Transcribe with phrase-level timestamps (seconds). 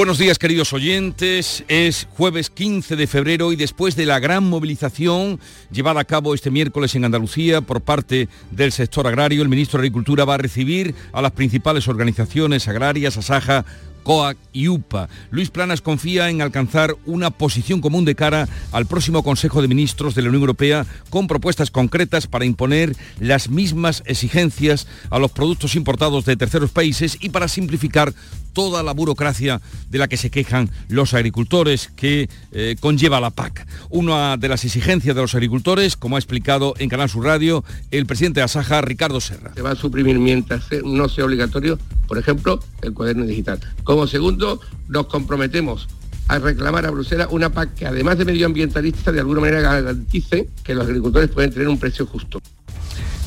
[0.00, 5.38] Buenos días queridos oyentes, es jueves 15 de febrero y después de la gran movilización
[5.70, 9.82] llevada a cabo este miércoles en Andalucía por parte del sector agrario, el ministro de
[9.82, 13.66] Agricultura va a recibir a las principales organizaciones agrarias, Asaja,
[14.02, 15.10] COAC y UPA.
[15.30, 20.14] Luis Planas confía en alcanzar una posición común de cara al próximo Consejo de Ministros
[20.14, 25.74] de la Unión Europea con propuestas concretas para imponer las mismas exigencias a los productos
[25.76, 28.14] importados de terceros países y para simplificar
[28.52, 33.66] toda la burocracia de la que se quejan los agricultores que eh, conlleva la PAC.
[33.88, 38.06] Una de las exigencias de los agricultores, como ha explicado en Canal Sur Radio el
[38.06, 39.52] presidente de Asaja, Ricardo Serra.
[39.54, 43.60] Se va a suprimir mientras no sea obligatorio, por ejemplo, el cuaderno digital.
[43.84, 45.88] Como segundo, nos comprometemos
[46.28, 50.74] a reclamar a Bruselas una PAC que además de medioambientalista de alguna manera garantice que
[50.74, 52.40] los agricultores pueden tener un precio justo.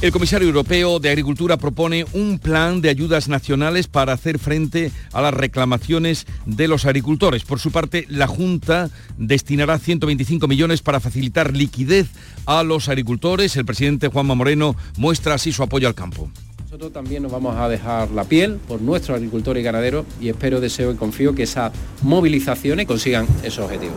[0.04, 5.22] El comisario europeo de Agricultura propone un plan de ayudas nacionales para hacer frente a
[5.22, 7.46] las reclamaciones de los agricultores.
[7.46, 12.10] Por su parte, la Junta destinará 125 millones para facilitar liquidez
[12.46, 13.56] a los agricultores.
[13.56, 16.30] El presidente Juanma Moreno muestra así su apoyo al campo.
[16.66, 20.60] Nosotros también nos vamos a dejar la piel por nuestros agricultores y ganaderos y espero,
[20.60, 23.96] deseo y confío que esas movilizaciones consigan esos objetivos.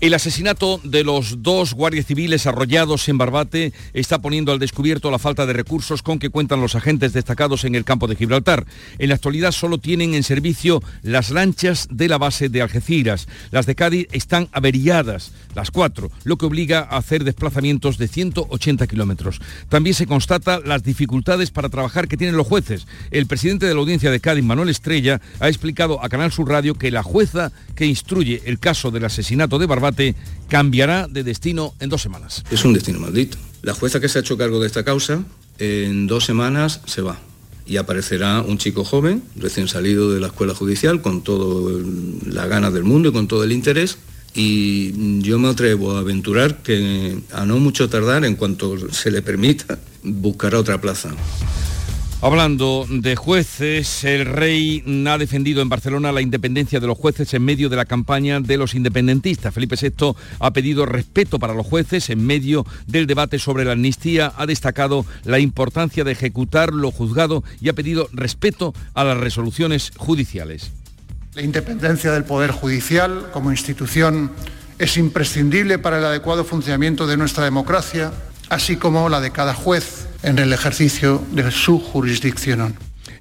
[0.00, 5.18] El asesinato de los dos guardias civiles arrollados en Barbate está poniendo al descubierto la
[5.18, 8.66] falta de recursos con que cuentan los agentes destacados en el campo de Gibraltar.
[8.98, 13.28] En la actualidad solo tienen en servicio las lanchas de la base de Algeciras.
[13.50, 18.86] Las de Cádiz están averiadas, las cuatro, lo que obliga a hacer desplazamientos de 180
[18.88, 19.40] kilómetros.
[19.68, 22.86] También se constata las dificultades para trabajar que tienen los jueces.
[23.10, 26.74] El presidente de la audiencia de Cádiz, Manuel Estrella, ha explicado a Canal Sur Radio
[26.74, 29.83] que la jueza que instruye el caso del asesinato de Barbate
[30.48, 32.44] cambiará de destino en dos semanas.
[32.50, 33.38] Es un destino maldito.
[33.62, 35.24] La jueza que se ha hecho cargo de esta causa
[35.58, 37.18] en dos semanas se va
[37.66, 41.82] y aparecerá un chico joven, recién salido de la escuela judicial, con toda
[42.26, 43.98] la ganas del mundo y con todo el interés.
[44.34, 49.22] Y yo me atrevo a aventurar que a no mucho tardar, en cuanto se le
[49.22, 51.10] permita, buscará otra plaza.
[52.24, 57.44] Hablando de jueces, el rey ha defendido en Barcelona la independencia de los jueces en
[57.44, 59.52] medio de la campaña de los independentistas.
[59.52, 64.32] Felipe VI ha pedido respeto para los jueces en medio del debate sobre la amnistía,
[64.38, 69.92] ha destacado la importancia de ejecutar lo juzgado y ha pedido respeto a las resoluciones
[69.94, 70.72] judiciales.
[71.34, 74.30] La independencia del Poder Judicial como institución
[74.78, 78.12] es imprescindible para el adecuado funcionamiento de nuestra democracia,
[78.48, 82.74] así como la de cada juez en el ejercicio de su jurisdicción.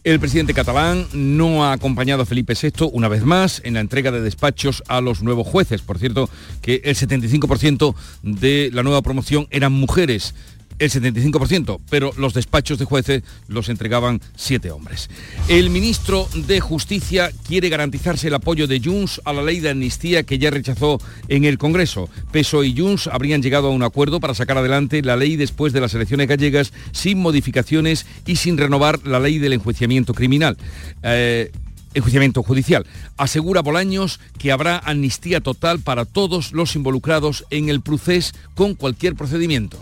[0.04, 4.12] El presidente catalán no ha acompañado a Felipe VI una vez más en la entrega
[4.12, 5.82] de despachos a los nuevos jueces.
[5.82, 6.30] Por cierto,
[6.62, 10.36] que el 75% de la nueva promoción eran mujeres
[10.80, 15.10] el 75%, pero los despachos de jueces los entregaban siete hombres.
[15.48, 20.24] El ministro de Justicia quiere garantizarse el apoyo de Junts a la ley de amnistía
[20.24, 22.10] que ya rechazó en el Congreso.
[22.32, 25.82] Peso y Junts habrían llegado a un acuerdo para sacar adelante la ley después de
[25.82, 30.58] las elecciones gallegas sin modificaciones y sin renovar la ley del enjuiciamiento criminal.
[31.04, 31.52] Eh,
[31.94, 32.86] enjuiciamiento judicial.
[33.18, 39.16] Asegura Bolaños que habrá amnistía total para todos los involucrados en el procés con cualquier
[39.16, 39.78] procedimiento.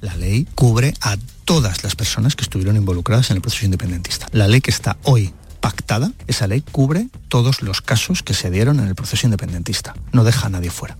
[0.00, 4.26] La ley cubre a todas las personas que estuvieron involucradas en el proceso independentista.
[4.32, 8.80] La ley que está hoy pactada, esa ley cubre todos los casos que se dieron
[8.80, 9.94] en el proceso independentista.
[10.12, 10.96] No deja a nadie fuera.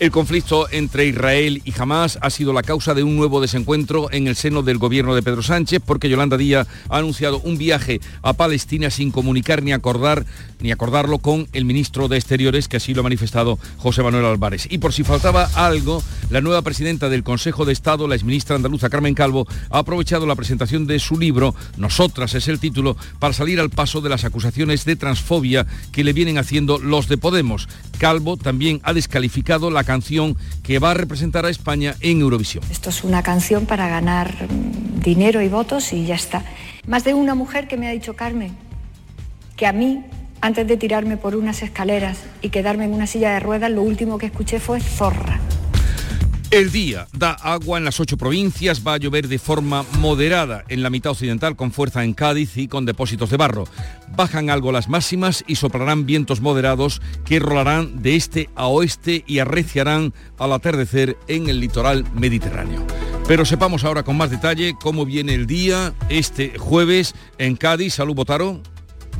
[0.00, 4.28] El conflicto entre Israel y Hamas ha sido la causa de un nuevo desencuentro en
[4.28, 8.32] el seno del gobierno de Pedro Sánchez porque Yolanda Díaz ha anunciado un viaje a
[8.32, 10.24] Palestina sin comunicar ni acordar
[10.60, 14.66] ni acordarlo con el ministro de Exteriores, que así lo ha manifestado José Manuel Álvarez.
[14.70, 18.90] Y por si faltaba algo, la nueva presidenta del Consejo de Estado, la exministra andaluza
[18.90, 23.60] Carmen Calvo, ha aprovechado la presentación de su libro, Nosotras es el título, para salir
[23.60, 27.68] al paso de las acusaciones de transfobia que le vienen haciendo los de Podemos.
[27.98, 32.62] Calvo también ha descalificado la canción que va a representar a España en Eurovisión.
[32.70, 34.46] Esto es una canción para ganar
[35.02, 36.44] dinero y votos y ya está.
[36.86, 38.52] Más de una mujer que me ha dicho, Carmen,
[39.56, 40.04] que a mí,
[40.40, 44.16] antes de tirarme por unas escaleras y quedarme en una silla de ruedas, lo último
[44.16, 45.40] que escuché fue zorra.
[46.50, 50.82] El día da agua en las ocho provincias, va a llover de forma moderada en
[50.82, 53.68] la mitad occidental con fuerza en Cádiz y con depósitos de barro.
[54.16, 59.38] Bajan algo las máximas y soplarán vientos moderados que rolarán de este a oeste y
[59.38, 62.84] arreciarán al atardecer en el litoral mediterráneo.
[63.28, 67.94] Pero sepamos ahora con más detalle cómo viene el día este jueves en Cádiz.
[67.94, 68.60] Salud, Botaro.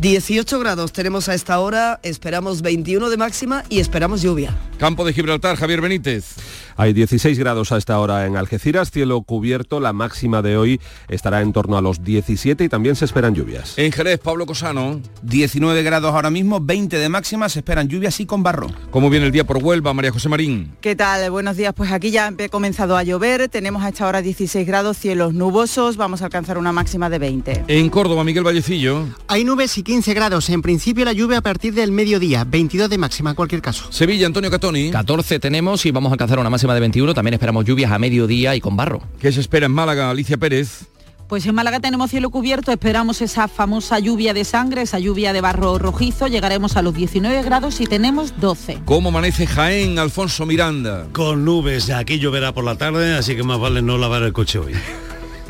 [0.01, 4.57] 18 grados tenemos a esta hora, esperamos 21 de máxima y esperamos lluvia.
[4.79, 6.37] Campo de Gibraltar, Javier Benítez.
[6.81, 10.81] Hay 16 grados a esta hora en Algeciras, cielo cubierto, la máxima de hoy
[11.11, 13.75] estará en torno a los 17 y también se esperan lluvias.
[13.77, 14.99] En Jerez, Pablo Cosano.
[15.21, 18.69] 19 grados ahora mismo, 20 de máxima, se esperan lluvias y con barro.
[18.91, 20.73] ¿Cómo viene el día por Huelva, María José Marín?
[20.81, 21.31] ¿Qué tal?
[21.31, 24.97] Buenos días, pues aquí ya ha comenzado a llover, tenemos a esta hora 16 grados,
[24.97, 27.65] cielos nubosos, vamos a alcanzar una máxima de 20.
[27.69, 29.05] En Córdoba, Miguel Vallecillo.
[29.29, 32.97] Hay nubes y 15 grados, en principio la lluvia a partir del mediodía, 22 de
[32.97, 33.93] máxima en cualquier caso.
[33.93, 34.91] Sevilla, Antonio Catoni.
[34.91, 38.55] 14 tenemos y vamos a alcanzar una máxima de 21, también esperamos lluvias a mediodía
[38.55, 39.03] y con barro.
[39.21, 40.87] ¿Qué se espera en Málaga, Alicia Pérez?
[41.31, 45.41] Pues en Málaga tenemos cielo cubierto, esperamos esa famosa lluvia de sangre, esa lluvia de
[45.41, 48.81] barro rojizo, llegaremos a los 19 grados y tenemos 12.
[48.85, 51.07] ¿Cómo amanece Jaén, Alfonso Miranda?
[51.13, 54.59] Con nubes, aquí lloverá por la tarde, así que más vale no lavar el coche
[54.59, 54.73] hoy.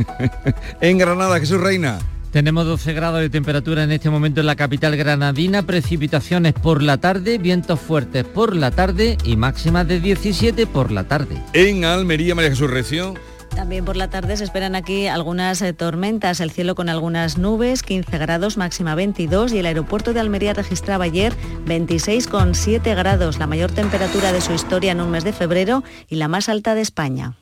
[0.82, 1.98] en Granada, Jesús Reina.
[2.30, 6.98] Tenemos 12 grados de temperatura en este momento en la capital granadina, precipitaciones por la
[6.98, 11.42] tarde, vientos fuertes por la tarde y máximas de 17 por la tarde.
[11.54, 13.14] En Almería, María Jesús Recio.
[13.56, 17.82] También por la tarde se esperan aquí algunas eh, tormentas, el cielo con algunas nubes,
[17.82, 21.34] 15 grados, máxima 22 y el aeropuerto de Almería registraba ayer
[21.66, 26.28] 26,7 grados, la mayor temperatura de su historia en un mes de febrero y la
[26.28, 27.39] más alta de España.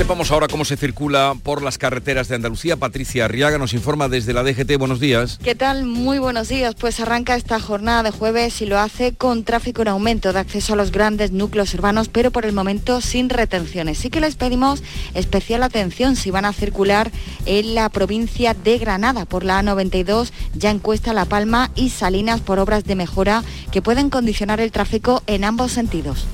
[0.00, 2.78] Sepamos ahora cómo se circula por las carreteras de Andalucía.
[2.78, 4.78] Patricia Arriaga nos informa desde la DGT.
[4.78, 5.38] Buenos días.
[5.44, 5.84] ¿Qué tal?
[5.84, 6.74] Muy buenos días.
[6.74, 10.72] Pues arranca esta jornada de jueves y lo hace con tráfico en aumento de acceso
[10.72, 13.98] a los grandes núcleos urbanos, pero por el momento sin retenciones.
[13.98, 14.82] Sí que les pedimos
[15.12, 17.12] especial atención si van a circular
[17.44, 22.40] en la provincia de Granada por la A92, ya en Cuesta La Palma y Salinas
[22.40, 26.26] por obras de mejora que pueden condicionar el tráfico en ambos sentidos.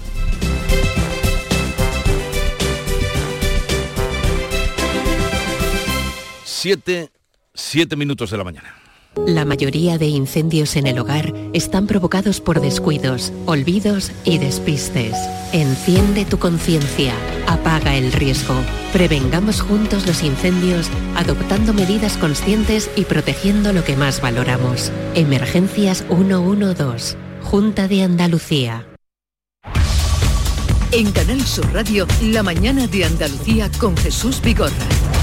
[6.66, 7.12] Siete,
[7.54, 8.74] siete minutos de la mañana.
[9.24, 15.14] La mayoría de incendios en el hogar están provocados por descuidos, olvidos y despistes.
[15.52, 17.14] Enciende tu conciencia,
[17.46, 18.56] apaga el riesgo.
[18.92, 24.90] Prevengamos juntos los incendios adoptando medidas conscientes y protegiendo lo que más valoramos.
[25.14, 28.88] Emergencias 112, Junta de Andalucía.
[30.90, 35.15] En Canal Sur Radio, La mañana de Andalucía con Jesús Vigorra.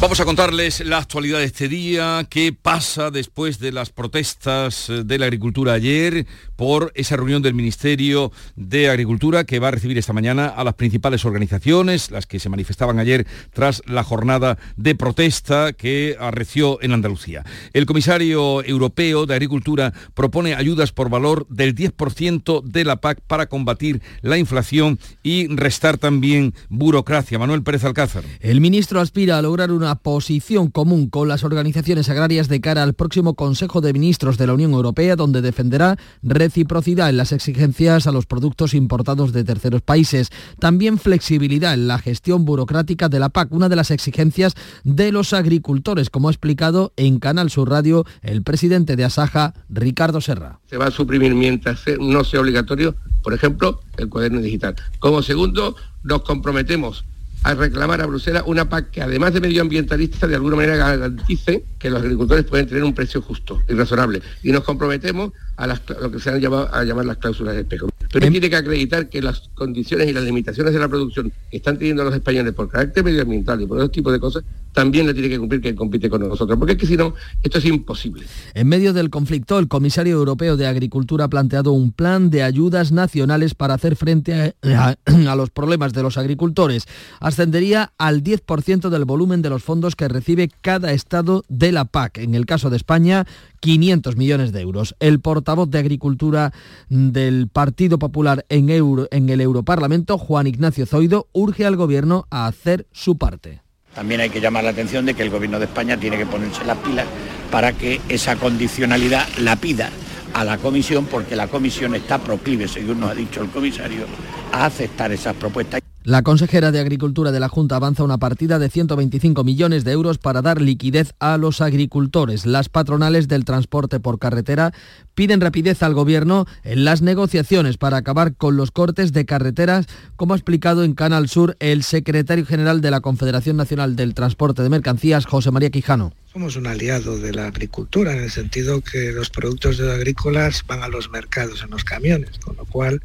[0.00, 5.04] Vamos a contarles la actualidad de este día, qué pasa después de las protestas eh,
[5.04, 6.26] de la agricultura ayer
[6.56, 10.72] por esa reunión del Ministerio de Agricultura que va a recibir esta mañana a las
[10.72, 16.92] principales organizaciones, las que se manifestaban ayer tras la jornada de protesta que arreció en
[16.92, 17.44] Andalucía.
[17.74, 23.50] El comisario europeo de Agricultura propone ayudas por valor del 10% de la PAC para
[23.50, 27.38] combatir la inflación y restar también burocracia.
[27.38, 28.24] Manuel Pérez Alcázar.
[28.40, 32.94] El ministro aspira a lograr una posición común con las organizaciones agrarias de cara al
[32.94, 38.12] próximo Consejo de Ministros de la Unión Europea, donde defenderá reciprocidad en las exigencias a
[38.12, 40.30] los productos importados de terceros países.
[40.58, 44.54] También flexibilidad en la gestión burocrática de la PAC, una de las exigencias
[44.84, 50.20] de los agricultores, como ha explicado en Canal Sur Radio el presidente de Asaja, Ricardo
[50.20, 50.60] Serra.
[50.66, 54.76] Se va a suprimir mientras no sea obligatorio, por ejemplo, el cuaderno digital.
[54.98, 57.04] Como segundo, nos comprometemos
[57.42, 61.90] a reclamar a Bruselas una PAC que además de medioambientalista de alguna manera garantice que
[61.90, 64.20] los agricultores pueden tener un precio justo y razonable.
[64.42, 67.88] Y nos comprometemos a lo que se han llamado a llamar las cláusulas de espejo.
[68.12, 71.78] Pero tiene que acreditar que las condiciones y las limitaciones de la producción que están
[71.78, 75.28] teniendo los españoles por carácter medioambiental y por otro tipo de cosas, también le tiene
[75.28, 78.24] que cumplir que compite con nosotros, porque es que si no, esto es imposible.
[78.54, 82.92] En medio del conflicto, el comisario europeo de Agricultura ha planteado un plan de ayudas
[82.92, 86.86] nacionales para hacer frente a, a los problemas de los agricultores.
[87.20, 92.18] Ascendería al 10% del volumen de los fondos que recibe cada estado de la PAC.
[92.18, 93.26] En el caso de España,
[93.60, 94.94] 500 millones de euros.
[95.00, 96.52] El portavoz de Agricultura
[96.88, 102.46] del Partido Popular en, Euro, en el Europarlamento, Juan Ignacio Zoido, urge al Gobierno a
[102.46, 103.62] hacer su parte.
[103.94, 106.64] También hay que llamar la atención de que el Gobierno de España tiene que ponerse
[106.64, 107.06] las pilas
[107.50, 109.90] para que esa condicionalidad la pida
[110.32, 114.06] a la Comisión, porque la Comisión está proclive, según nos ha dicho el comisario,
[114.52, 115.79] a aceptar esas propuestas.
[116.10, 120.18] La consejera de Agricultura de la Junta avanza una partida de 125 millones de euros
[120.18, 122.46] para dar liquidez a los agricultores.
[122.46, 124.72] Las patronales del transporte por carretera
[125.14, 129.86] piden rapidez al Gobierno en las negociaciones para acabar con los cortes de carreteras,
[130.16, 134.64] como ha explicado en Canal Sur el secretario general de la Confederación Nacional del Transporte
[134.64, 136.12] de Mercancías, José María Quijano.
[136.32, 140.88] Somos un aliado de la agricultura en el sentido que los productos agrícolas van a
[140.88, 143.00] los mercados en los camiones, con lo cual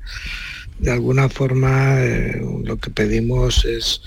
[0.79, 4.01] de alguna forma eh, lo que pedimos es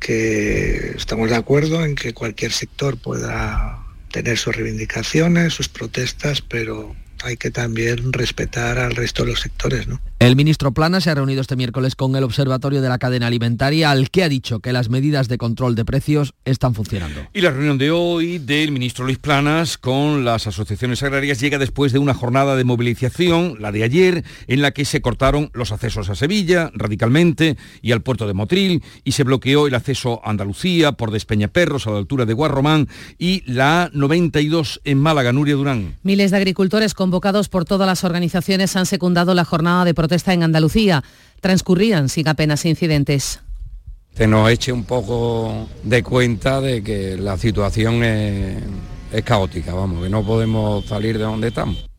[0.00, 6.94] que estamos de acuerdo en que cualquier sector pueda tener sus reivindicaciones, sus protestas, pero
[7.22, 10.00] hay que también respetar al resto de los sectores, ¿no?
[10.18, 13.90] El ministro Plana se ha reunido este miércoles con el Observatorio de la Cadena Alimentaria,
[13.90, 17.26] al que ha dicho que las medidas de control de precios están funcionando.
[17.32, 21.92] Y la reunión de hoy del ministro Luis Planas con las asociaciones agrarias llega después
[21.92, 26.08] de una jornada de movilización, la de ayer, en la que se cortaron los accesos
[26.08, 30.92] a Sevilla radicalmente y al puerto de Motril y se bloqueó el acceso a Andalucía
[30.92, 32.88] por Despeñaperros a la altura de Guarromán
[33.18, 35.96] y la A92 en Málaga, Nuria Durán.
[36.04, 40.44] Miles de agricultores convocados por todas las organizaciones han secundado la jornada de protesta en
[40.44, 41.02] Andalucía.
[41.40, 43.40] Transcurrían sin apenas incidentes.
[44.14, 48.62] Se nos eche un poco de cuenta de que la situación es,
[49.12, 51.91] es caótica, vamos, que no podemos salir de donde estamos.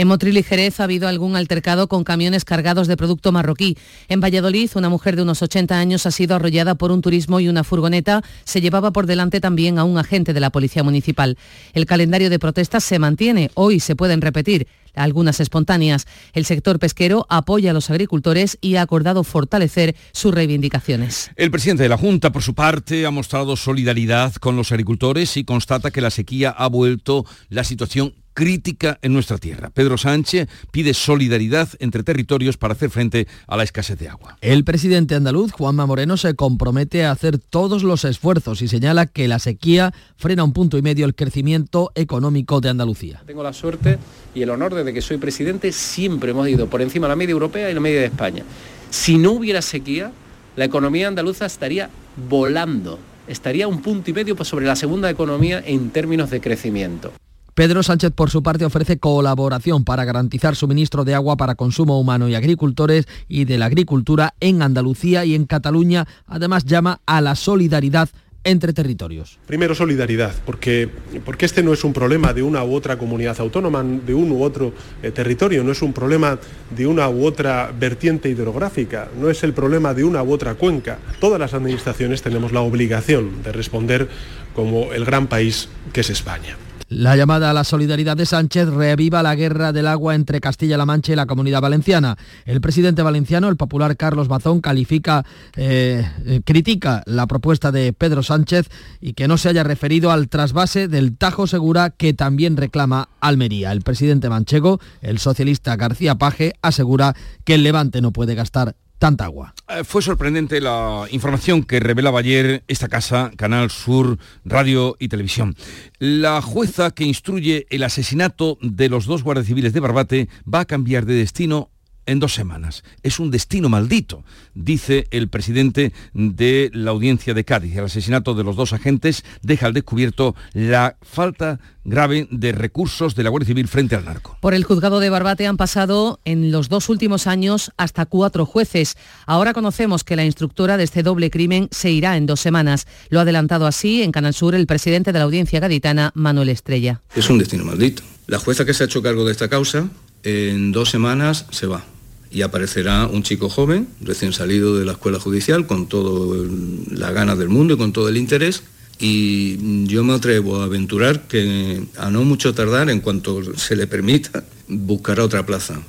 [0.00, 3.76] En Motril y Jerez ha habido algún altercado con camiones cargados de producto marroquí.
[4.08, 7.50] En Valladolid, una mujer de unos 80 años ha sido arrollada por un turismo y
[7.50, 11.36] una furgoneta se llevaba por delante también a un agente de la Policía Municipal.
[11.74, 13.50] El calendario de protestas se mantiene.
[13.52, 16.06] Hoy se pueden repetir algunas espontáneas.
[16.32, 21.30] El sector pesquero apoya a los agricultores y ha acordado fortalecer sus reivindicaciones.
[21.36, 25.44] El presidente de la Junta, por su parte, ha mostrado solidaridad con los agricultores y
[25.44, 29.70] constata que la sequía ha vuelto la situación crítica en nuestra tierra.
[29.70, 34.38] Pedro Sánchez pide solidaridad entre territorios para hacer frente a la escasez de agua.
[34.40, 39.28] El presidente andaluz, Juanma Moreno, se compromete a hacer todos los esfuerzos y señala que
[39.28, 43.22] la sequía frena un punto y medio el crecimiento económico de Andalucía.
[43.26, 43.98] Tengo la suerte
[44.34, 47.32] y el honor desde que soy presidente siempre hemos ido por encima de la media
[47.32, 48.44] europea y la media de España.
[48.90, 50.12] Si no hubiera sequía,
[50.56, 51.90] la economía andaluza estaría
[52.28, 57.12] volando, estaría un punto y medio sobre la segunda economía en términos de crecimiento.
[57.60, 62.26] Pedro Sánchez, por su parte, ofrece colaboración para garantizar suministro de agua para consumo humano
[62.26, 66.06] y agricultores y de la agricultura en Andalucía y en Cataluña.
[66.26, 68.08] Además, llama a la solidaridad
[68.44, 69.38] entre territorios.
[69.46, 70.88] Primero solidaridad, porque,
[71.22, 74.42] porque este no es un problema de una u otra comunidad autónoma, de un u
[74.42, 76.38] otro eh, territorio, no es un problema
[76.74, 80.98] de una u otra vertiente hidrográfica, no es el problema de una u otra cuenca.
[81.20, 84.08] Todas las administraciones tenemos la obligación de responder
[84.54, 86.56] como el gran país que es España.
[86.90, 91.12] La llamada a la solidaridad de Sánchez reaviva la guerra del agua entre Castilla-La Mancha
[91.12, 92.18] y la comunidad valenciana.
[92.46, 98.24] El presidente valenciano, el popular Carlos Bazón, califica, eh, eh, critica la propuesta de Pedro
[98.24, 98.68] Sánchez
[99.00, 103.70] y que no se haya referido al trasvase del Tajo Segura que también reclama Almería.
[103.70, 109.24] El presidente manchego, el socialista García Paje, asegura que el Levante no puede gastar tanta
[109.24, 109.54] agua.
[109.66, 115.56] Eh, fue sorprendente la información que revelaba ayer esta casa, Canal Sur, Radio y Televisión.
[115.98, 120.64] La jueza que instruye el asesinato de los dos guardias civiles de Barbate va a
[120.66, 121.70] cambiar de destino
[122.10, 122.82] en dos semanas.
[123.02, 124.24] Es un destino maldito,
[124.54, 127.76] dice el presidente de la audiencia de Cádiz.
[127.76, 133.22] El asesinato de los dos agentes deja al descubierto la falta grave de recursos de
[133.22, 134.36] la Guardia Civil frente al narco.
[134.40, 138.96] Por el juzgado de Barbate han pasado en los dos últimos años hasta cuatro jueces.
[139.24, 142.86] Ahora conocemos que la instructora de este doble crimen se irá en dos semanas.
[143.08, 147.02] Lo ha adelantado así en Canal Sur el presidente de la audiencia gaditana, Manuel Estrella.
[147.14, 148.02] Es un destino maldito.
[148.26, 149.88] La jueza que se ha hecho cargo de esta causa
[150.22, 151.84] en dos semanas se va
[152.30, 156.48] y aparecerá un chico joven, recién salido de la escuela judicial, con todas
[156.90, 158.62] las ganas del mundo y con todo el interés.
[158.98, 163.86] Y yo me atrevo a aventurar que a no mucho tardar, en cuanto se le
[163.86, 165.80] permita, buscará otra plaza.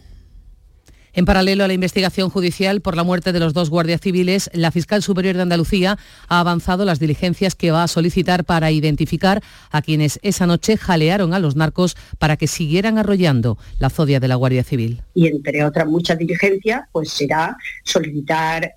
[1.13, 4.71] En paralelo a la investigación judicial por la muerte de los dos guardias civiles, la
[4.71, 5.97] fiscal superior de Andalucía
[6.29, 11.33] ha avanzado las diligencias que va a solicitar para identificar a quienes esa noche jalearon
[11.33, 15.01] a los narcos para que siguieran arrollando la zodia de la Guardia Civil.
[15.13, 18.75] Y entre otras muchas diligencias, pues será solicitar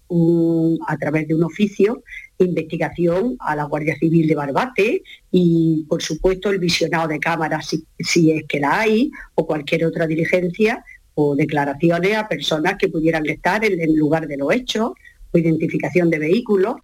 [0.88, 2.02] a través de un oficio
[2.38, 7.84] investigación a la Guardia Civil de Barbate y, por supuesto, el visionado de cámaras si,
[7.98, 10.84] si es que la hay o cualquier otra diligencia
[11.14, 14.92] o declaraciones a personas que pudieran estar en el lugar de los hechos
[15.32, 16.76] o identificación de vehículos.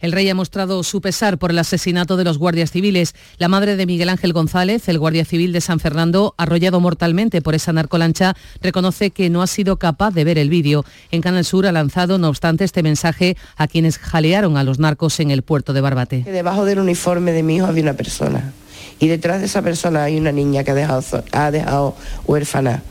[0.00, 3.14] El rey ha mostrado su pesar por el asesinato de los guardias civiles.
[3.38, 7.54] La madre de Miguel Ángel González, el guardia civil de San Fernando, arrollado mortalmente por
[7.54, 10.84] esa narcolancha, reconoce que no ha sido capaz de ver el vídeo.
[11.10, 15.20] En Canal Sur ha lanzado, no obstante, este mensaje a quienes jalearon a los narcos
[15.20, 16.24] en el puerto de Barbate.
[16.24, 18.52] Debajo del uniforme de mi hijo había una persona
[18.98, 21.96] y detrás de esa persona hay una niña que ha dejado, ha dejado
[22.26, 22.82] huérfana,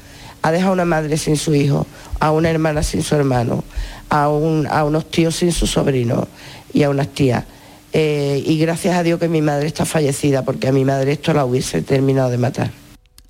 [0.43, 1.88] ha dejado una madre sin su hijo,
[2.19, 3.63] a una hermana sin su hermano,
[4.09, 6.27] a, un, a unos tíos sin su sobrino
[6.73, 7.45] y a unas tías.
[7.93, 11.33] Eh, y gracias a Dios que mi madre está fallecida, porque a mi madre esto
[11.33, 12.82] la hubiese terminado de matar.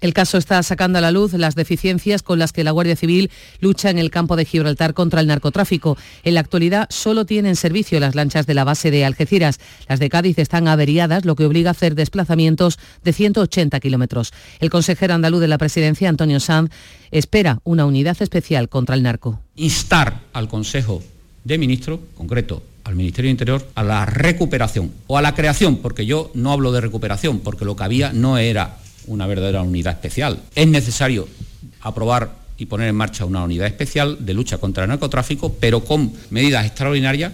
[0.04, 3.32] El caso está sacando a la luz las deficiencias con las que la Guardia Civil
[3.62, 5.98] lucha en el campo de Gibraltar contra el narcotráfico.
[6.26, 9.62] En la actualidad solo tienen servicio las lanchas de la base de Algeciras.
[9.88, 14.34] Las de Cádiz están averiadas, lo que obliga a hacer desplazamientos de 180 kilómetros.
[14.60, 16.70] El consejero andaluz de la presidencia, Antonio Sanz,
[17.12, 19.40] espera una unidad especial contra el narco.
[19.56, 21.02] Instar al Consejo
[21.46, 26.06] de Ministros, concreto al Ministerio de Interior, a la recuperación o a la creación, porque
[26.06, 30.40] yo no hablo de recuperación, porque lo que había no era una verdadera unidad especial.
[30.56, 31.28] Es necesario
[31.82, 36.14] aprobar y poner en marcha una unidad especial de lucha contra el narcotráfico, pero con
[36.30, 37.34] medidas extraordinarias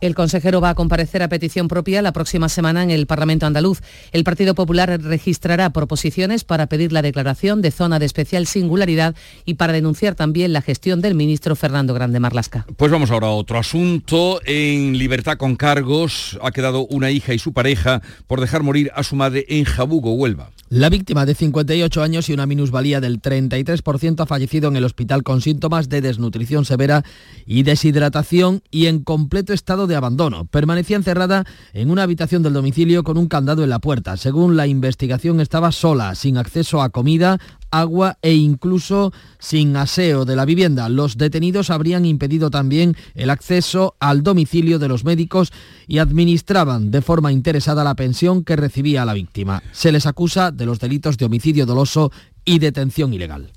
[0.00, 3.80] el consejero va a comparecer a petición propia la próxima semana en el Parlamento andaluz.
[4.12, 9.54] El Partido Popular registrará proposiciones para pedir la declaración de zona de especial singularidad y
[9.54, 12.64] para denunciar también la gestión del ministro Fernando Grande Marlasca.
[12.76, 14.40] Pues vamos ahora a otro asunto.
[14.44, 19.02] En libertad con cargos ha quedado una hija y su pareja por dejar morir a
[19.02, 20.50] su madre en Jabugo, Huelva.
[20.70, 25.22] La víctima de 58 años y una minusvalía del 33% ha fallecido en el hospital
[25.22, 27.04] con síntomas de desnutrición severa
[27.46, 30.44] y deshidratación y en completo estado de abandono.
[30.44, 34.18] Permanecía encerrada en una habitación del domicilio con un candado en la puerta.
[34.18, 37.38] Según la investigación estaba sola, sin acceso a comida,
[37.70, 40.88] agua e incluso sin aseo de la vivienda.
[40.88, 45.52] Los detenidos habrían impedido también el acceso al domicilio de los médicos
[45.86, 49.62] y administraban de forma interesada la pensión que recibía la víctima.
[49.72, 52.12] Se les acusa de los delitos de homicidio doloso
[52.44, 53.52] y detención ilegal.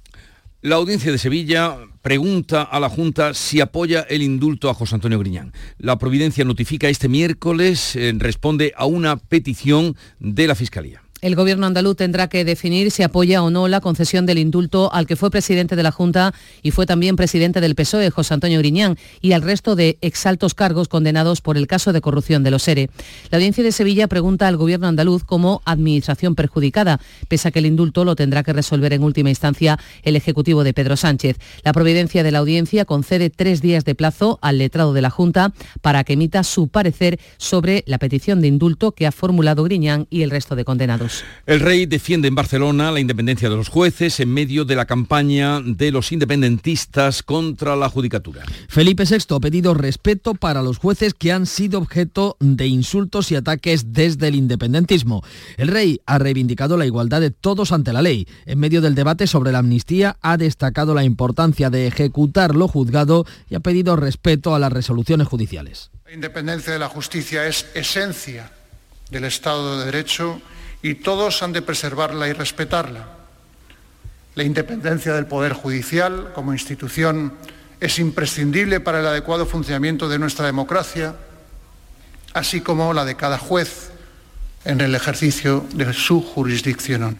[0.63, 5.17] La audiencia de Sevilla pregunta a la Junta si apoya el indulto a José Antonio
[5.17, 5.53] Griñán.
[5.79, 11.00] La Providencia notifica este miércoles, eh, responde a una petición de la Fiscalía.
[11.21, 15.05] El gobierno andaluz tendrá que definir si apoya o no la concesión del indulto al
[15.05, 18.97] que fue presidente de la Junta y fue también presidente del PSOE, José Antonio Griñán,
[19.21, 22.89] y al resto de exaltos cargos condenados por el caso de corrupción de los ERE.
[23.29, 27.67] La audiencia de Sevilla pregunta al gobierno andaluz como administración perjudicada, pese a que el
[27.67, 31.37] indulto lo tendrá que resolver en última instancia el Ejecutivo de Pedro Sánchez.
[31.63, 35.53] La providencia de la audiencia concede tres días de plazo al letrado de la Junta
[35.81, 40.23] para que emita su parecer sobre la petición de indulto que ha formulado Griñán y
[40.23, 41.10] el resto de condenados.
[41.45, 45.59] El rey defiende en Barcelona la independencia de los jueces en medio de la campaña
[45.59, 48.43] de los independentistas contra la judicatura.
[48.67, 53.35] Felipe VI ha pedido respeto para los jueces que han sido objeto de insultos y
[53.35, 55.23] ataques desde el independentismo.
[55.57, 58.27] El rey ha reivindicado la igualdad de todos ante la ley.
[58.45, 63.25] En medio del debate sobre la amnistía ha destacado la importancia de ejecutar lo juzgado
[63.49, 65.91] y ha pedido respeto a las resoluciones judiciales.
[66.05, 68.51] La independencia de la justicia es esencia
[69.09, 70.41] del Estado de Derecho
[70.81, 73.07] y todos han de preservarla y respetarla.
[74.35, 77.33] La independencia del Poder Judicial como institución
[77.79, 81.15] es imprescindible para el adecuado funcionamiento de nuestra democracia,
[82.33, 83.91] así como la de cada juez
[84.63, 87.19] en el ejercicio de su jurisdicción.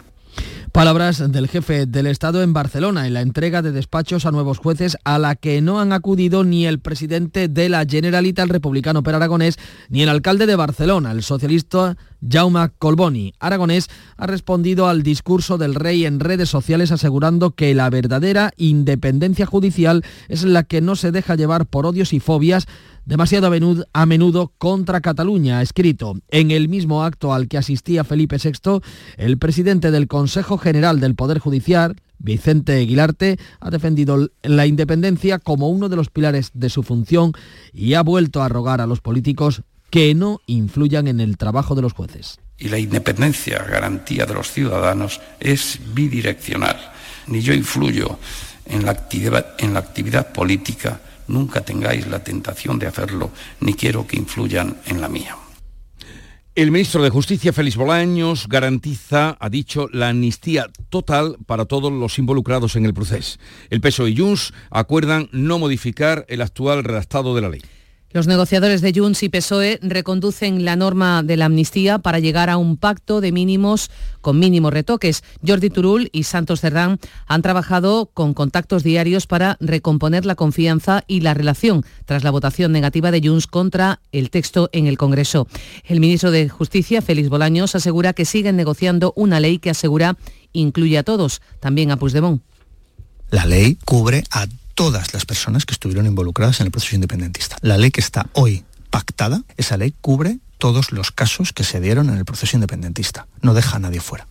[0.72, 4.96] Palabras del jefe del Estado en Barcelona en la entrega de despachos a nuevos jueces
[5.04, 9.14] a la que no han acudido ni el presidente de la Generalitat, el republicano Per
[9.14, 9.58] Aragonés,
[9.90, 13.34] ni el alcalde de Barcelona, el socialista Jaume Colboni.
[13.40, 19.46] Aragonés ha respondido al discurso del rey en redes sociales asegurando que la verdadera independencia
[19.46, 22.66] judicial es la que no se deja llevar por odios y fobias
[23.04, 23.50] demasiado
[23.92, 26.14] a menudo contra Cataluña, escrito.
[26.28, 28.80] En el mismo acto al que asistía Felipe VI,
[29.16, 35.68] el presidente del Consejo General del Poder Judicial, Vicente Aguilarte ha defendido la independencia como
[35.68, 37.32] uno de los pilares de su función
[37.72, 41.82] y ha vuelto a rogar a los políticos que no influyan en el trabajo de
[41.82, 42.40] los jueces.
[42.58, 46.78] Y la independencia, garantía de los ciudadanos, es bidireccional.
[47.26, 48.18] Ni yo influyo
[48.64, 54.06] en la actividad, en la actividad política nunca tengáis la tentación de hacerlo, ni quiero
[54.06, 55.36] que influyan en la mía.
[56.54, 62.18] El ministro de Justicia, Félix Bolaños, garantiza, ha dicho, la amnistía total para todos los
[62.18, 63.38] involucrados en el proceso.
[63.68, 67.62] El PSOE y Junts acuerdan no modificar el actual redactado de la ley.
[68.12, 72.58] Los negociadores de Junts y PSOE reconducen la norma de la amnistía para llegar a
[72.58, 75.24] un pacto de mínimos con mínimos retoques.
[75.46, 81.20] Jordi Turul y Santos Cerdán han trabajado con contactos diarios para recomponer la confianza y
[81.20, 85.48] la relación tras la votación negativa de Junts contra el texto en el Congreso.
[85.84, 90.18] El ministro de Justicia, Félix Bolaños, asegura que siguen negociando una ley que asegura
[90.52, 92.42] incluye a todos, también a Puigdemont.
[93.30, 97.56] La ley cubre a todas las personas que estuvieron involucradas en el proceso independentista.
[97.60, 102.08] La ley que está hoy pactada, esa ley cubre todos los casos que se dieron
[102.08, 103.26] en el proceso independentista.
[103.40, 104.26] No deja a nadie fuera.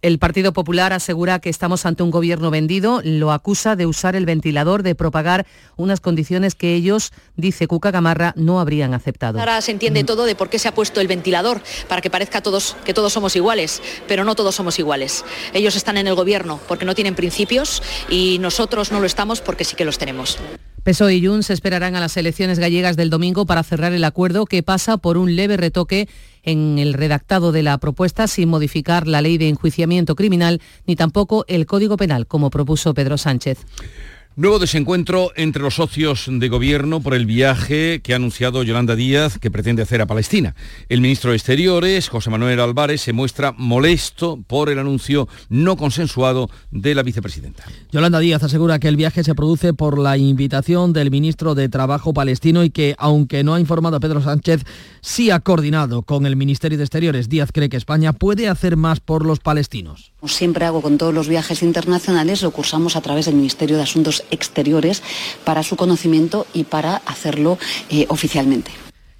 [0.00, 4.26] El Partido Popular asegura que estamos ante un gobierno vendido, lo acusa de usar el
[4.26, 5.44] ventilador, de propagar
[5.76, 9.40] unas condiciones que ellos, dice Cuca Gamarra, no habrían aceptado.
[9.40, 12.40] Ahora se entiende todo de por qué se ha puesto el ventilador, para que parezca
[12.40, 15.24] todos, que todos somos iguales, pero no todos somos iguales.
[15.52, 19.64] Ellos están en el gobierno porque no tienen principios y nosotros no lo estamos porque
[19.64, 20.38] sí que los tenemos.
[20.84, 24.62] PSOE y Junts esperarán a las elecciones gallegas del domingo para cerrar el acuerdo que
[24.62, 26.08] pasa por un leve retoque
[26.48, 31.44] en el redactado de la propuesta sin modificar la ley de enjuiciamiento criminal ni tampoco
[31.46, 33.66] el Código Penal, como propuso Pedro Sánchez.
[34.38, 39.36] Nuevo desencuentro entre los socios de gobierno por el viaje que ha anunciado Yolanda Díaz
[39.36, 40.54] que pretende hacer a Palestina.
[40.88, 46.50] El ministro de Exteriores, José Manuel Álvarez, se muestra molesto por el anuncio no consensuado
[46.70, 47.64] de la vicepresidenta.
[47.90, 52.14] Yolanda Díaz asegura que el viaje se produce por la invitación del ministro de Trabajo
[52.14, 54.62] palestino y que, aunque no ha informado a Pedro Sánchez,
[55.00, 57.28] sí ha coordinado con el Ministerio de Exteriores.
[57.28, 60.12] Díaz cree que España puede hacer más por los palestinos.
[60.20, 63.82] Como siempre hago con todos los viajes internacionales, lo cursamos a través del Ministerio de
[63.82, 65.02] Asuntos Exteriores
[65.44, 67.58] para su conocimiento y para hacerlo
[67.90, 68.70] eh, oficialmente.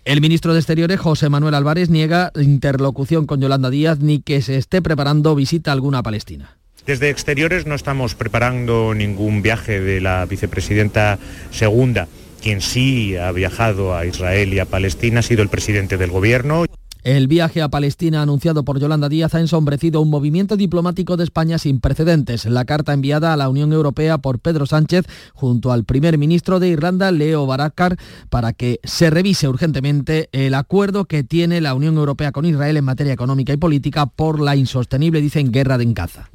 [0.04, 4.56] El ministro de Exteriores, José Manuel Álvarez, niega interlocución con Yolanda Díaz ni que se
[4.56, 6.56] esté preparando visita alguna a Palestina.
[6.86, 11.18] Desde Exteriores no estamos preparando ningún viaje de la vicepresidenta
[11.50, 12.08] segunda.
[12.42, 16.64] Quien sí ha viajado a Israel y a Palestina ha sido el presidente del gobierno.
[17.02, 21.58] El viaje a Palestina anunciado por Yolanda Díaz ha ensombrecido un movimiento diplomático de España
[21.58, 22.44] sin precedentes.
[22.44, 26.68] La carta enviada a la Unión Europea por Pedro Sánchez junto al primer ministro de
[26.68, 27.96] Irlanda, Leo Varadkar,
[28.30, 32.84] para que se revise urgentemente el acuerdo que tiene la Unión Europea con Israel en
[32.84, 36.30] materia económica y política por la insostenible, dicen, guerra de encaza.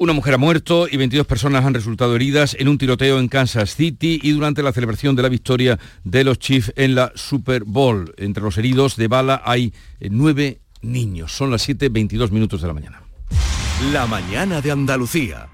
[0.00, 3.74] Una mujer ha muerto y 22 personas han resultado heridas en un tiroteo en Kansas
[3.74, 8.14] City y durante la celebración de la victoria de los Chiefs en la Super Bowl.
[8.16, 11.32] Entre los heridos de bala hay eh, nueve niños.
[11.32, 13.02] Son las 7.22 minutos de la mañana.
[13.92, 15.48] La mañana de Andalucía.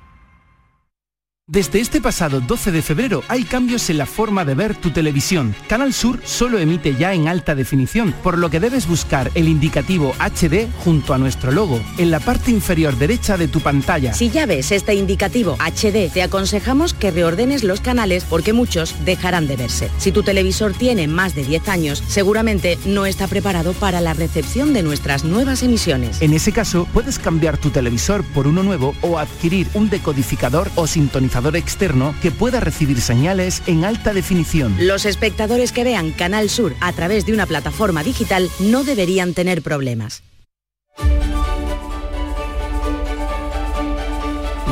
[1.47, 5.55] Desde este pasado 12 de febrero hay cambios en la forma de ver tu televisión.
[5.69, 10.15] Canal Sur solo emite ya en alta definición, por lo que debes buscar el indicativo
[10.19, 14.15] HD junto a nuestro logo, en la parte inferior derecha de tu pantalla.
[14.15, 19.47] Si ya ves este indicativo HD, te aconsejamos que reordenes los canales porque muchos dejarán
[19.47, 19.91] de verse.
[19.99, 24.73] Si tu televisor tiene más de 10 años, seguramente no está preparado para la recepción
[24.73, 26.23] de nuestras nuevas emisiones.
[26.23, 30.87] En ese caso, puedes cambiar tu televisor por uno nuevo o adquirir un decodificador o
[30.87, 34.77] sintonizador externo que pueda recibir señales en alta definición.
[34.79, 39.63] Los espectadores que vean Canal Sur a través de una plataforma digital no deberían tener
[39.63, 40.23] problemas.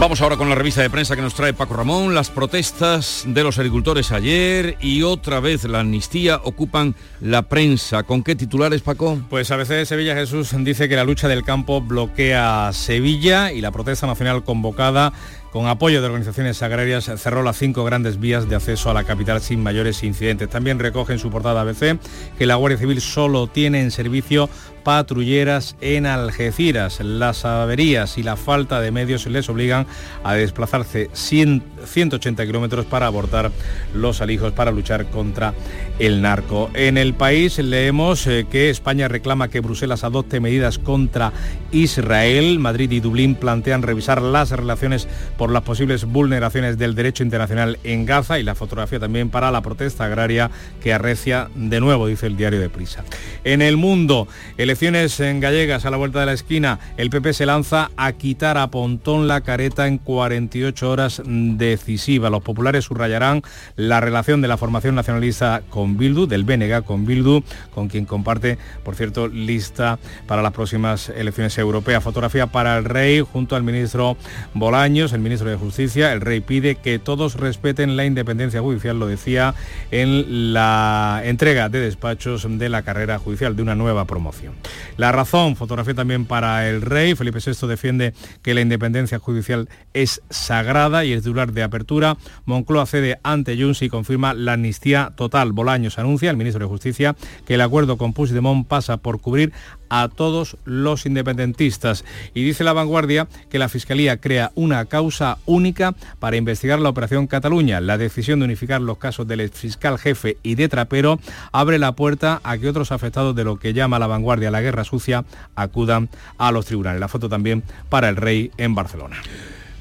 [0.03, 2.13] Vamos ahora con la revista de prensa que nos trae Paco Ramón.
[2.13, 8.03] Las protestas de los agricultores ayer y otra vez la amnistía ocupan la prensa.
[8.03, 9.21] ¿Con qué titulares, Paco?
[9.31, 13.71] Pues ABC de Sevilla Jesús dice que la lucha del campo bloquea Sevilla y la
[13.71, 15.13] protesta nacional convocada
[15.53, 19.43] con apoyo de organizaciones agrarias, cerró las cinco grandes vías de acceso a la capital
[19.43, 20.49] sin mayores incidentes.
[20.49, 21.99] También recoge en su portada ABC
[22.39, 24.49] que la Guardia Civil solo tiene en servicio
[24.83, 27.01] patrulleras en Algeciras.
[27.01, 29.87] Las averías y la falta de medios les obligan
[30.25, 33.51] a desplazarse 180 kilómetros para abordar
[33.95, 35.55] los alijos para luchar contra
[35.99, 36.71] el narco.
[36.75, 41.33] En el país leemos eh, que España reclama que Bruselas adopte medidas contra
[41.71, 42.59] Israel.
[42.59, 48.07] Madrid y Dublín plantean revisar las relaciones por las posibles vulneraciones del derecho internacional en
[48.07, 50.51] Gaza y la fotografía también para la protesta agraria
[50.83, 53.05] que arrecia de nuevo, dice el diario de Prisa.
[53.45, 54.29] En el mundo,
[54.73, 58.57] elecciones en gallegas a la vuelta de la esquina, el PP se lanza a quitar
[58.57, 62.31] a Pontón la careta en 48 horas decisiva.
[62.31, 63.43] Los populares subrayarán
[63.77, 67.43] la relación de la formación nacionalista con Bildu, del BNG con Bildu,
[67.75, 72.03] con quien comparte, por cierto, lista para las próximas elecciones europeas.
[72.03, 74.17] Fotografía para el rey junto al ministro
[74.55, 76.15] Bolaños, el ministro de Justicia.
[76.15, 79.55] El rey pide que todos respeten la independencia judicial, lo decía
[79.91, 84.55] en la entrega de despachos de la carrera judicial de una nueva promoción.
[84.97, 87.15] La razón, fotografía también para el rey.
[87.15, 92.17] Felipe VI defiende que la independencia judicial es sagrada y es titular de apertura.
[92.45, 95.53] Moncloa cede ante Junts y confirma la amnistía total.
[95.53, 99.53] Bolaños anuncia, el ministro de Justicia, que el acuerdo con Puigdemont pasa por cubrir
[99.95, 102.07] a todos los independentistas.
[102.33, 107.27] Y dice la vanguardia que la Fiscalía crea una causa única para investigar la Operación
[107.27, 107.79] Cataluña.
[107.83, 111.21] La decisión de unificar los casos del fiscal jefe y de Trapero
[111.53, 114.85] abre la puerta a que otros afectados de lo que llama la vanguardia la guerra
[114.85, 115.27] sucia
[115.57, 116.99] acudan a los tribunales.
[116.99, 119.19] La foto también para el rey en Barcelona.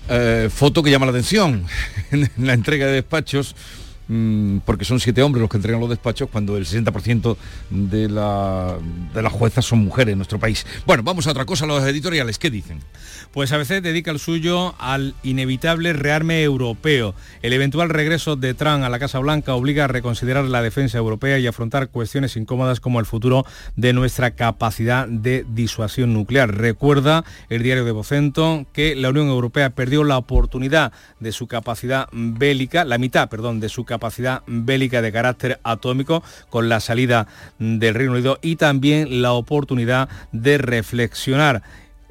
[0.10, 1.64] Eh, foto que llama la atención
[2.12, 3.56] en la entrega de despachos
[4.66, 7.38] porque son siete hombres los que entregan los despachos cuando el 60%
[7.70, 8.78] de, la,
[9.14, 10.66] de las juezas son mujeres en nuestro país.
[10.86, 12.80] Bueno, vamos a otra cosa, los editoriales, ¿qué dicen?
[13.32, 17.16] Pues ABC dedica el suyo al inevitable rearme europeo.
[17.42, 21.40] El eventual regreso de Trump a la Casa Blanca obliga a reconsiderar la defensa europea
[21.40, 23.46] y afrontar cuestiones incómodas como el futuro
[23.78, 26.54] de nuestra capacidad de disuasión nuclear.
[26.54, 32.10] Recuerda el diario de Vocento que la Unión Europea perdió la oportunidad de su capacidad
[32.12, 37.28] bélica, la mitad, perdón, de su capacidad capacidad bélica de carácter atómico con la salida
[37.60, 41.62] del Reino Unido y también la oportunidad de reflexionar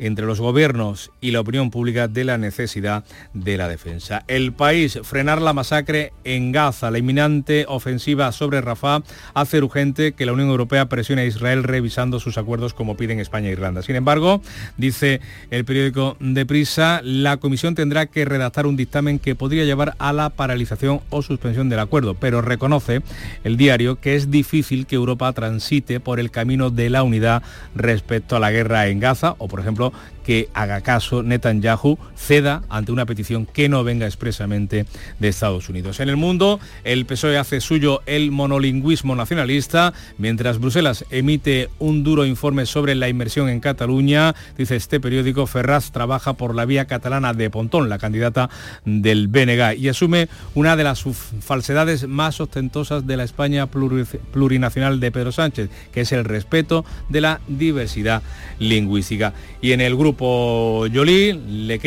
[0.00, 4.24] entre los gobiernos y la opinión pública de la necesidad de la defensa.
[4.26, 9.02] El país, frenar la masacre en Gaza, la inminente ofensiva sobre Rafah,
[9.34, 13.48] hace urgente que la Unión Europea presione a Israel revisando sus acuerdos como piden España
[13.48, 13.82] e Irlanda.
[13.82, 14.40] Sin embargo,
[14.76, 19.94] dice el periódico de Prisa, la Comisión tendrá que redactar un dictamen que podría llevar
[19.98, 23.02] a la paralización o suspensión del acuerdo, pero reconoce
[23.44, 27.42] el diario que es difícil que Europa transite por el camino de la unidad
[27.74, 29.89] respecto a la guerra en Gaza o, por ejemplo,
[30.30, 34.86] que haga caso Netanyahu ceda ante una petición que no venga expresamente
[35.18, 35.98] de Estados Unidos.
[35.98, 42.24] En el mundo, el PSOE hace suyo el monolingüismo nacionalista, mientras Bruselas emite un duro
[42.26, 47.34] informe sobre la inversión en Cataluña, dice este periódico, Ferraz trabaja por la vía catalana
[47.34, 48.50] de Pontón, la candidata
[48.84, 51.02] del BNG, y asume una de las
[51.40, 57.20] falsedades más ostentosas de la España plurinacional de Pedro Sánchez, que es el respeto de
[57.20, 58.22] la diversidad
[58.60, 59.32] lingüística.
[59.60, 61.80] Y en el grupo grupo Yolí, le,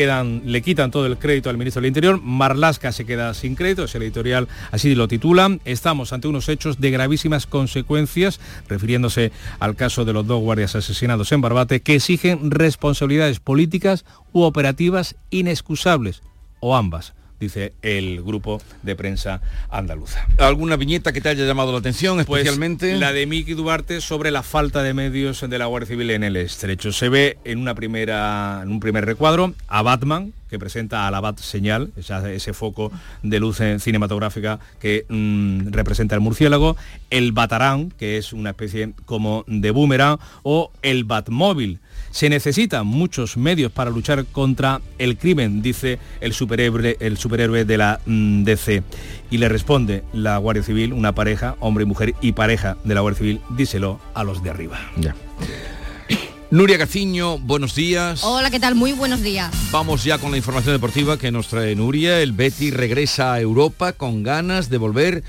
[0.44, 3.94] le quitan todo el crédito al ministro del Interior, Marlasca se queda sin crédito, es
[3.94, 10.04] el editorial así lo titulan, estamos ante unos hechos de gravísimas consecuencias, refiriéndose al caso
[10.04, 16.22] de los dos guardias asesinados en Barbate, que exigen responsabilidades políticas u operativas inexcusables,
[16.58, 17.14] o ambas
[17.44, 20.26] dice el grupo de prensa andaluza.
[20.38, 22.96] ¿Alguna viñeta que te haya llamado la atención pues especialmente?
[22.96, 26.36] la de Miki Duarte sobre la falta de medios de la Guardia Civil en el
[26.36, 26.92] estrecho.
[26.92, 31.20] Se ve en, una primera, en un primer recuadro a Batman, que presenta a la
[31.20, 36.76] Bat Señal, ese foco de luz cinematográfica que mm, representa el murciélago,
[37.10, 41.80] el Batarán, que es una especie como de boomerang, o el Batmóvil,
[42.14, 47.76] se necesitan muchos medios para luchar contra el crimen, dice el superhéroe, el superhéroe de
[47.76, 48.84] la mm, DC.
[49.32, 53.00] Y le responde la Guardia Civil, una pareja, hombre y mujer y pareja de la
[53.00, 54.78] Guardia Civil, díselo a los de arriba.
[54.96, 55.16] Ya.
[56.52, 58.22] Nuria Gaciño, buenos días.
[58.22, 58.76] Hola, ¿qué tal?
[58.76, 59.52] Muy buenos días.
[59.72, 62.20] Vamos ya con la información deportiva que nos trae Nuria.
[62.20, 65.24] El Betty regresa a Europa con ganas de volver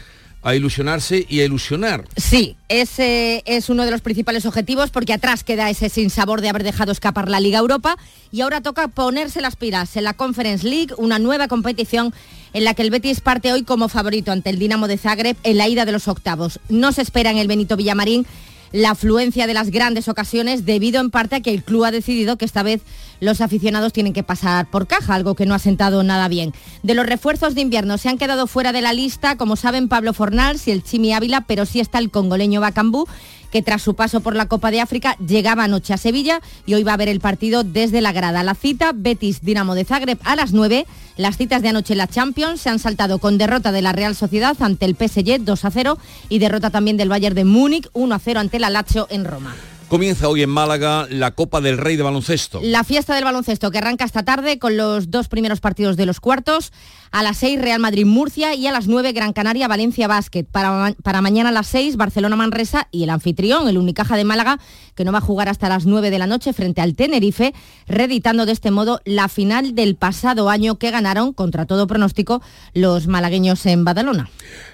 [0.46, 2.06] a ilusionarse y a ilusionar.
[2.16, 6.64] Sí, ese es uno de los principales objetivos porque atrás queda ese sinsabor de haber
[6.64, 7.98] dejado escapar la Liga Europa
[8.32, 12.14] y ahora toca ponerse las pilas en la Conference League, una nueva competición
[12.54, 15.58] en la que el Betis parte hoy como favorito ante el Dinamo de Zagreb en
[15.58, 16.60] la ida de los octavos.
[16.70, 18.28] No se espera en el Benito Villamarín
[18.72, 22.38] la afluencia de las grandes ocasiones debido en parte a que el club ha decidido
[22.38, 22.82] que esta vez
[23.20, 26.54] los aficionados tienen que pasar por caja, algo que no ha sentado nada bien.
[26.84, 30.14] De los refuerzos de invierno se han quedado fuera de la lista, como saben, Pablo
[30.14, 33.08] Fornals y el Chimi Ávila, pero sí está el congoleño Bacambú,
[33.56, 36.84] que tras su paso por la Copa de África llegaba anoche a Sevilla y hoy
[36.84, 38.44] va a ver el partido desde la grada.
[38.44, 40.86] La cita, Betis Dinamo de Zagreb a las 9.
[41.16, 44.14] Las citas de anoche en la Champions se han saltado con derrota de la Real
[44.14, 48.14] Sociedad ante el PSG 2 a 0 y derrota también del Bayern de Múnich 1
[48.14, 49.56] a 0 ante la Lazio en Roma.
[49.88, 52.60] Comienza hoy en Málaga la Copa del Rey de Baloncesto.
[52.64, 56.20] La fiesta del baloncesto que arranca esta tarde con los dos primeros partidos de los
[56.20, 56.74] cuartos.
[57.12, 60.44] A las 6 Real Madrid-Murcia y a las 9 Gran Canaria-Valencia Basket.
[60.44, 64.60] Para, para mañana a las 6 Barcelona-Manresa y el anfitrión, el Unicaja de Málaga,
[64.96, 67.54] que no va a jugar hasta las 9 de la noche frente al Tenerife,
[67.88, 72.42] reeditando de este modo la final del pasado año que ganaron, contra todo pronóstico,
[72.74, 74.30] los malagueños en Badalona.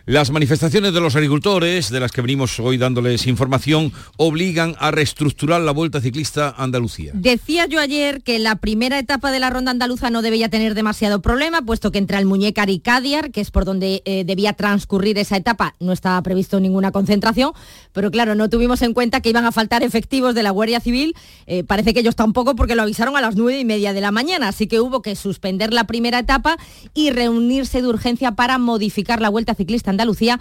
[0.06, 5.60] Las manifestaciones de los agricultores, de las que venimos hoy dándoles información, obligan a reestructurar
[5.62, 7.12] la Vuelta Ciclista Andalucía.
[7.16, 11.24] Decía yo ayer que la primera etapa de la ronda andaluza no debía tener demasiado
[11.24, 15.38] problema, puesto que entre Almuñécar y Cadiar, que es por donde eh, debía transcurrir esa
[15.38, 17.52] etapa, no estaba previsto ninguna concentración,
[17.94, 21.16] pero claro, no tuvimos en cuenta que iban a faltar efectivos de la Guardia Civil,
[21.48, 24.12] eh, parece que ellos tampoco porque lo avisaron a las nueve y media de la
[24.12, 26.58] mañana, así que hubo que suspender la primera etapa
[26.94, 30.40] y reunirse de urgencia para modificar la Vuelta Ciclista Andalucía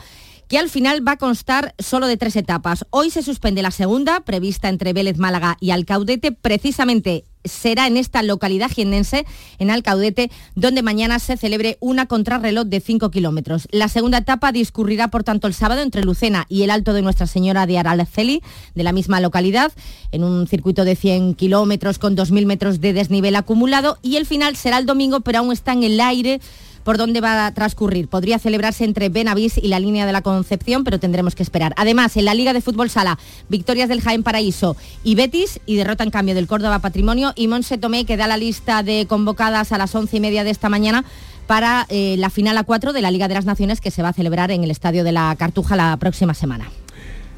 [0.51, 2.85] que al final va a constar solo de tres etapas.
[2.91, 8.25] Hoy se suspende la segunda, prevista entre Vélez, Málaga y Alcaudete, precisamente será en esta
[8.25, 9.27] localidad jiennense,
[9.61, 13.69] en Alcaudete, donde mañana se celebre una contrarreloj de 5 kilómetros.
[13.71, 17.29] La segunda etapa discurrirá, por tanto, el sábado entre Lucena y el Alto de Nuestra
[17.29, 18.43] Señora de Aralceli,
[18.75, 19.73] de la misma localidad,
[20.11, 24.57] en un circuito de 100 kilómetros con 2.000 metros de desnivel acumulado, y el final
[24.57, 26.41] será el domingo, pero aún está en el aire
[26.85, 28.09] por dónde va a transcurrir.
[28.09, 31.75] Podría celebrarse entre Benavís y la línea de la Concepción, pero tendremos que esperar.
[31.77, 36.05] Además, en la Liga de Fútbol Sala, victorias del Jaén Paraíso y Betis y derrota
[36.05, 39.79] en cambio del Córdoba Patrimonio y Monse Tomé que da la lista de convocadas a
[39.79, 41.05] las once y media de esta mañana
[41.47, 44.11] para eh, la final a cuatro de la Liga de las Naciones que se va
[44.11, 46.71] a celebrar en el Estadio de la Cartuja la próxima semana.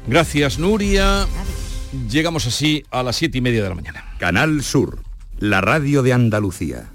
[0.07, 1.25] Gracias, Nuria.
[2.09, 4.03] Llegamos así a las siete y media de la mañana.
[4.19, 4.99] Canal Sur,
[5.39, 6.92] la radio de Andalucía.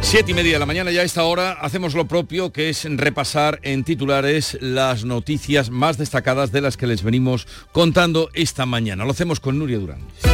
[0.00, 2.84] Siete y media de la mañana, ya a esta hora hacemos lo propio, que es
[2.88, 9.04] repasar en titulares las noticias más destacadas de las que les venimos contando esta mañana.
[9.04, 10.33] Lo hacemos con Nuria Durán.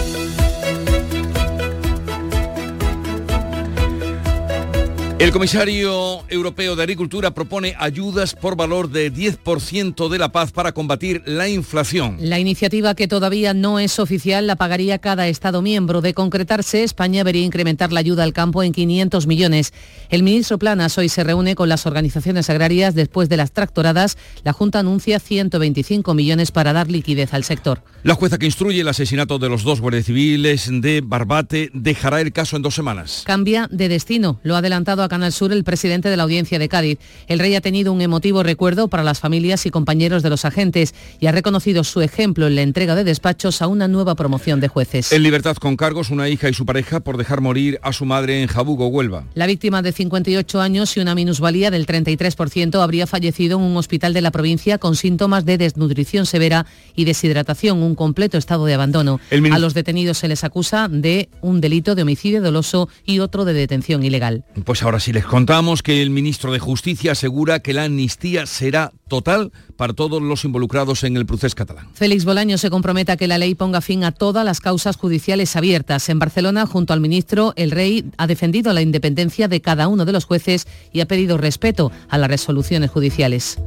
[5.21, 10.73] El comisario europeo de Agricultura propone ayudas por valor de 10% de la paz para
[10.73, 12.17] combatir la inflación.
[12.21, 16.01] La iniciativa, que todavía no es oficial, la pagaría cada Estado miembro.
[16.01, 19.75] De concretarse, España vería incrementar la ayuda al campo en 500 millones.
[20.09, 24.17] El ministro Planas hoy se reúne con las organizaciones agrarias después de las tractoradas.
[24.43, 27.83] La Junta anuncia 125 millones para dar liquidez al sector.
[28.05, 32.33] La jueza que instruye el asesinato de los dos guardias civiles de Barbate dejará el
[32.33, 33.25] caso en dos semanas.
[33.27, 34.41] Cambia de destino.
[34.43, 36.99] Lo ha adelantado a Canal Sur el presidente de la Audiencia de Cádiz.
[37.27, 40.95] El rey ha tenido un emotivo recuerdo para las familias y compañeros de los agentes
[41.19, 44.69] y ha reconocido su ejemplo en la entrega de despachos a una nueva promoción de
[44.69, 45.13] jueces.
[45.13, 48.41] En libertad con cargos, una hija y su pareja por dejar morir a su madre
[48.41, 49.25] en Jabugo, Huelva.
[49.35, 54.15] La víctima de 58 años y una minusvalía del 33% habría fallecido en un hospital
[54.15, 59.21] de la provincia con síntomas de desnutrición severa y deshidratación, un completo estado de abandono.
[59.51, 63.55] A los detenidos se les acusa de un delito de homicidio doloso y otro de
[63.55, 64.45] detención ilegal.
[64.65, 68.93] Pues ahora sí les contamos que el ministro de Justicia asegura que la amnistía será
[69.09, 71.89] total para todos los involucrados en el procés catalán.
[71.95, 75.57] Félix Bolaño se compromete a que la ley ponga fin a todas las causas judiciales
[75.57, 76.09] abiertas.
[76.09, 80.13] En Barcelona, junto al ministro, el rey ha defendido la independencia de cada uno de
[80.13, 83.59] los jueces y ha pedido respeto a las resoluciones judiciales.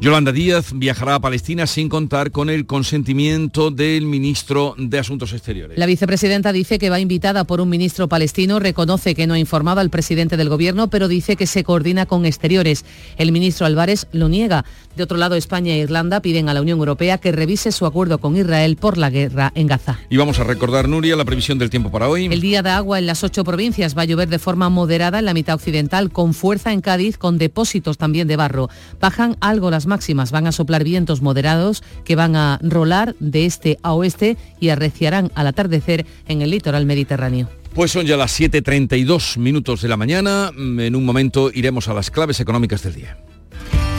[0.00, 5.78] Yolanda Díaz viajará a Palestina sin contar con el consentimiento del ministro de Asuntos Exteriores.
[5.78, 9.80] La vicepresidenta dice que va invitada por un ministro palestino, reconoce que no ha informado
[9.80, 12.84] al presidente del gobierno, pero dice que se coordina con exteriores.
[13.16, 14.64] El ministro Álvarez lo niega.
[14.96, 18.18] De otro lado, España e Irlanda piden a la Unión Europea que revise su acuerdo
[18.18, 19.98] con Israel por la guerra en Gaza.
[20.08, 22.26] Y vamos a recordar, Nuria, la previsión del tiempo para hoy.
[22.26, 25.26] El día de agua en las ocho provincias va a llover de forma moderada en
[25.26, 28.68] la mitad occidental, con fuerza en Cádiz, con depósitos también de barro.
[29.00, 33.78] Bajan algo las máximas, van a soplar vientos moderados que van a rolar de este
[33.82, 37.48] a oeste y arreciarán al atardecer en el litoral mediterráneo.
[37.76, 40.50] Pues son ya las 7.32 minutos de la mañana.
[40.56, 43.18] En un momento iremos a las claves económicas del día.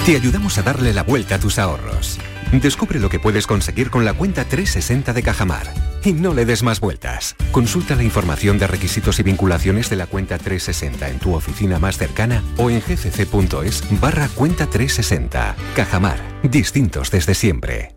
[0.04, 2.18] Te ayudamos a darle la vuelta a tus ahorros.
[2.52, 5.72] Descubre lo que puedes conseguir con la cuenta 360 de Cajamar.
[6.04, 7.36] Y no le des más vueltas.
[7.52, 12.00] Consulta la información de requisitos y vinculaciones de la cuenta 360 en tu oficina más
[12.00, 15.56] cercana o en gcc.es barra cuenta 360.
[15.76, 16.20] Cajamar.
[16.42, 17.97] Distintos desde siempre.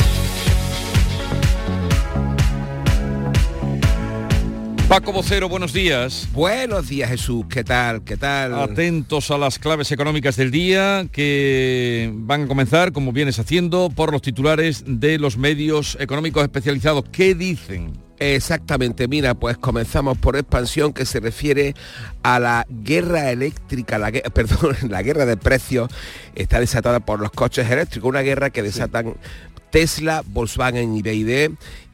[4.91, 6.27] Paco Vocero, buenos días.
[6.33, 8.03] Buenos días Jesús, ¿qué tal?
[8.03, 8.53] ¿Qué tal?
[8.59, 14.11] Atentos a las claves económicas del día que van a comenzar, como vienes haciendo, por
[14.11, 17.05] los titulares de los medios económicos especializados.
[17.09, 17.93] ¿Qué dicen?
[18.19, 21.73] Exactamente, mira, pues comenzamos por expansión que se refiere
[22.21, 25.89] a la guerra eléctrica, la, perdón, la guerra de precios
[26.35, 29.15] está desatada por los coches eléctricos, una guerra que desatan
[29.71, 31.51] Tesla, Volkswagen y BYD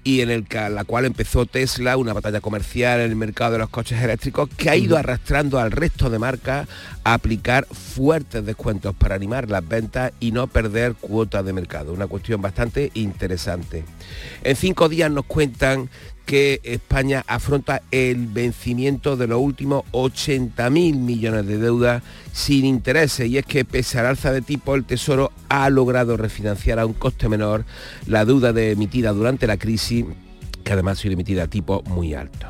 [0.07, 3.67] y en el, la cual empezó Tesla una batalla comercial en el mercado de los
[3.67, 6.65] coches eléctricos que ha ido arrastrando al resto de marcas
[7.03, 11.91] a aplicar fuertes descuentos para animar las ventas y no perder cuotas de mercado.
[11.91, 13.83] Una cuestión bastante interesante.
[14.45, 15.89] En cinco días nos cuentan
[16.27, 23.37] que España afronta el vencimiento de los últimos 80.000 millones de deuda sin intereses y
[23.37, 27.29] es que pese al alza de tipo el Tesoro ha logrado refinanciar a un coste
[27.29, 27.63] menor
[28.07, 29.96] la deuda de emitida durante la crisis
[30.67, 32.47] que además ha sido emitida a tipo muy alto.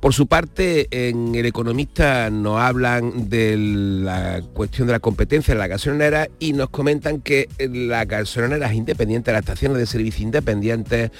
[0.00, 5.58] Por su parte, en El Economista nos hablan de la cuestión de la competencia en
[5.58, 11.10] la gasolinera y nos comentan que las gasolineras independientes, las estaciones de servicio independientes,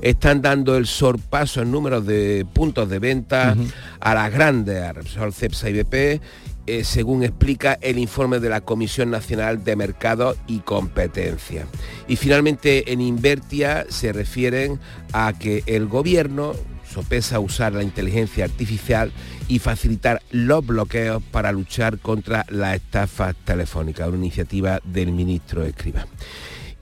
[0.00, 3.54] están dando el sorpaso en números de puntos de venta
[4.00, 6.22] a las grandes, a Repsol, Cepsa y BP,
[6.68, 11.66] eh, según explica el informe de la Comisión Nacional de Mercado y Competencia.
[12.08, 14.78] Y finalmente en Invertia se refieren
[15.14, 16.52] a que el gobierno
[16.92, 19.12] sopesa usar la inteligencia artificial
[19.48, 26.06] y facilitar los bloqueos para luchar contra las estafas telefónicas, una iniciativa del ministro Escriba.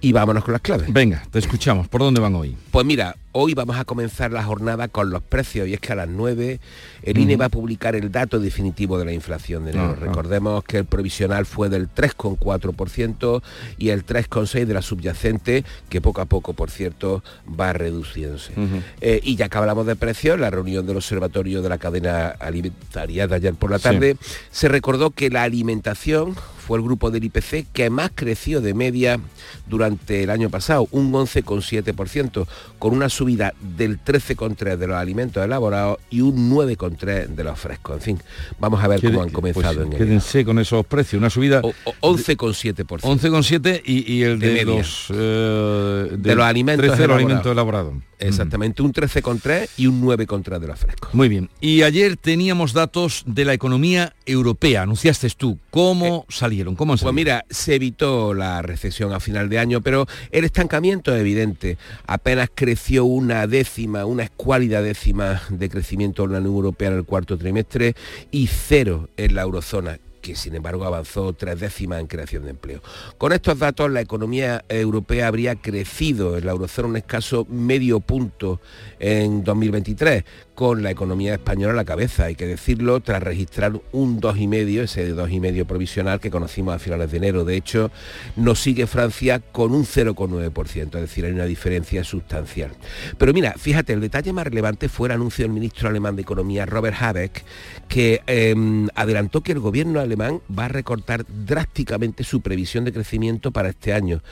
[0.00, 0.92] Y vámonos con las claves.
[0.92, 1.86] Venga, te escuchamos.
[1.86, 2.56] ¿Por dónde van hoy?
[2.72, 5.94] Pues mira, Hoy vamos a comenzar la jornada con los precios y es que a
[5.94, 6.58] las 9
[7.02, 9.88] el INE va a publicar el dato definitivo de la inflación de enero.
[9.88, 10.04] Ah, ah.
[10.06, 13.42] Recordemos que el provisional fue del 3,4%
[13.76, 18.54] y el 3,6% de la subyacente, que poco a poco, por cierto, va reduciéndose.
[19.02, 23.26] Eh, y ya que hablamos de precios, la reunión del Observatorio de la Cadena Alimentaria
[23.26, 24.16] de ayer por la tarde,
[24.50, 29.20] se recordó que la alimentación fue el grupo del IPC que más creció de media
[29.68, 32.46] durante el año pasado, un 11,7%,
[32.80, 37.96] con una subida del 13,3% de los alimentos elaborados y un 9,3% de los frescos.
[37.96, 38.18] En fin,
[38.60, 41.60] vamos a ver cómo han comenzado pues, en Quédense con esos precios, una subida...
[41.60, 42.84] 11,7%.
[43.00, 45.06] 11,7% y, y, el de, los...
[45.10, 47.94] Eh, de, los alimentos elaborados.
[48.18, 51.12] Exactamente, un 13,3 y un 9,3 de los frescos.
[51.12, 51.50] Muy bien.
[51.60, 55.58] Y ayer teníamos datos de la economía europea, anunciaste tú.
[55.70, 56.76] ¿Cómo eh, salieron?
[56.76, 61.20] ¿Cómo Pues mira, se evitó la recesión a final de año, pero el estancamiento es
[61.20, 61.76] evidente.
[62.06, 67.04] Apenas creció una décima, una escuálida décima de crecimiento en la Unión Europea en el
[67.04, 67.94] cuarto trimestre
[68.30, 72.82] y cero en la eurozona que sin embargo avanzó tres décimas en creación de empleo.
[73.16, 78.60] Con estos datos, la economía europea habría crecido en la eurozona un escaso medio punto
[78.98, 80.24] en 2023,
[80.56, 85.14] con la economía española a la cabeza, hay que decirlo, tras registrar un 2,5, ese
[85.14, 87.44] 2,5 provisional que conocimos a finales de enero.
[87.44, 87.90] De hecho,
[88.36, 92.70] nos sigue Francia con un 0,9%, es decir, hay una diferencia sustancial.
[93.18, 96.64] Pero mira, fíjate, el detalle más relevante fue el anuncio del ministro alemán de Economía,
[96.64, 97.44] Robert Habeck,
[97.86, 103.50] que em, adelantó que el gobierno alemán va a recortar drásticamente su previsión de crecimiento
[103.50, 104.22] para este año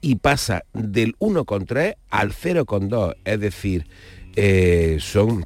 [0.00, 3.86] y pasa del 1,3 al 0,2, es decir,
[4.36, 5.44] eh, son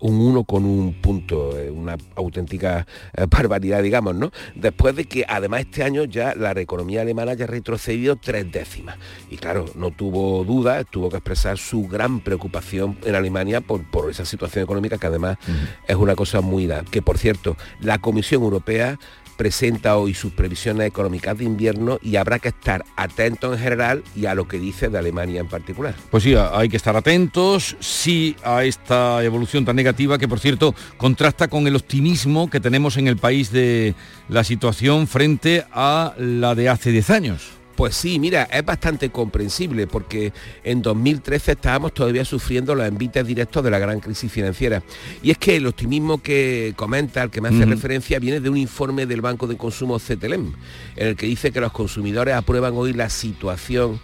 [0.00, 4.30] un 1 con un punto, eh, una auténtica eh, barbaridad, digamos, ¿no?
[4.54, 8.96] Después de que además este año ya la economía alemana haya retrocedido tres décimas.
[9.30, 14.10] Y claro, no tuvo duda, tuvo que expresar su gran preocupación en Alemania por, por
[14.10, 15.38] esa situación económica que además
[15.86, 16.64] es una cosa muy...
[16.90, 18.98] Que por cierto, la Comisión Europea
[19.36, 24.26] presenta hoy sus previsiones económicas de invierno y habrá que estar atentos en general y
[24.26, 25.94] a lo que dice de Alemania en particular.
[26.10, 30.74] Pues sí, hay que estar atentos, sí a esta evolución tan negativa que por cierto
[30.96, 33.94] contrasta con el optimismo que tenemos en el país de
[34.28, 37.63] la situación frente a la de hace 10 años.
[37.76, 43.64] Pues sí, mira, es bastante comprensible porque en 2013 estábamos todavía sufriendo los envites directos
[43.64, 44.82] de la gran crisis financiera.
[45.22, 48.56] Y es que el optimismo que comenta, al que me hace referencia, viene de un
[48.56, 50.54] informe del Banco de Consumo CTLM,
[50.96, 54.00] en el que dice que los consumidores aprueban hoy la situación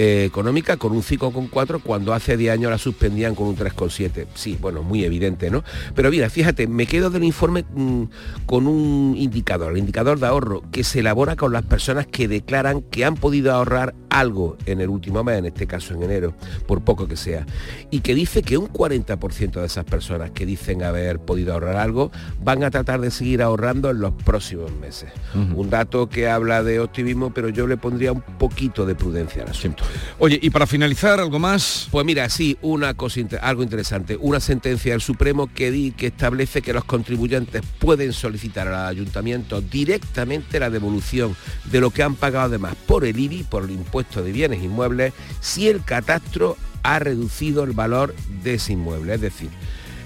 [0.00, 4.26] eh, económica con un 5,4 cuando hace 10 años la suspendían con un 3,7.
[4.32, 5.64] Sí, bueno, muy evidente, ¿no?
[5.96, 8.04] Pero mira, fíjate, me quedo del informe mm,
[8.46, 12.80] con un indicador, el indicador de ahorro, que se elabora con las personas que declaran
[12.80, 16.32] que han podido ahorrar algo en el último mes, en este caso en enero,
[16.68, 17.44] por poco que sea,
[17.90, 22.12] y que dice que un 40% de esas personas que dicen haber podido ahorrar algo
[22.40, 25.10] van a tratar de seguir ahorrando en los próximos meses.
[25.34, 29.48] Un dato que habla de optimismo, pero yo le pondría un poquito de prudencia al
[29.48, 29.87] asunto.
[30.18, 31.88] Oye, y para finalizar, ¿algo más?
[31.90, 34.16] Pues mira, sí, una cosa, algo interesante.
[34.20, 39.60] Una sentencia del Supremo que, di, que establece que los contribuyentes pueden solicitar al ayuntamiento
[39.60, 41.36] directamente la devolución
[41.70, 45.12] de lo que han pagado además por el IBI, por el impuesto de bienes inmuebles,
[45.40, 49.14] si el catastro ha reducido el valor de ese inmueble.
[49.14, 49.50] Es decir,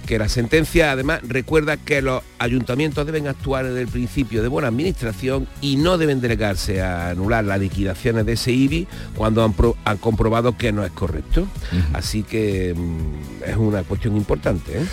[0.07, 4.69] que la sentencia además recuerda que los ayuntamientos deben actuar en el principio de buena
[4.69, 8.87] administración y no deben delegarse a anular las liquidaciones de ese IBI
[9.17, 11.47] cuando han, pro- han comprobado que no es correcto.
[11.93, 14.79] Así que mm, es una cuestión importante.
[14.79, 14.85] ¿eh?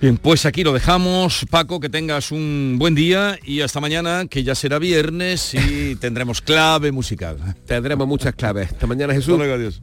[0.00, 1.44] Bien, pues aquí lo dejamos.
[1.50, 6.40] Paco, que tengas un buen día y hasta mañana, que ya será viernes y tendremos
[6.40, 7.36] clave musical.
[7.66, 8.70] Tendremos muchas claves.
[8.72, 9.32] Hasta mañana, Jesús.
[9.34, 9.82] Hasta luego, adiós.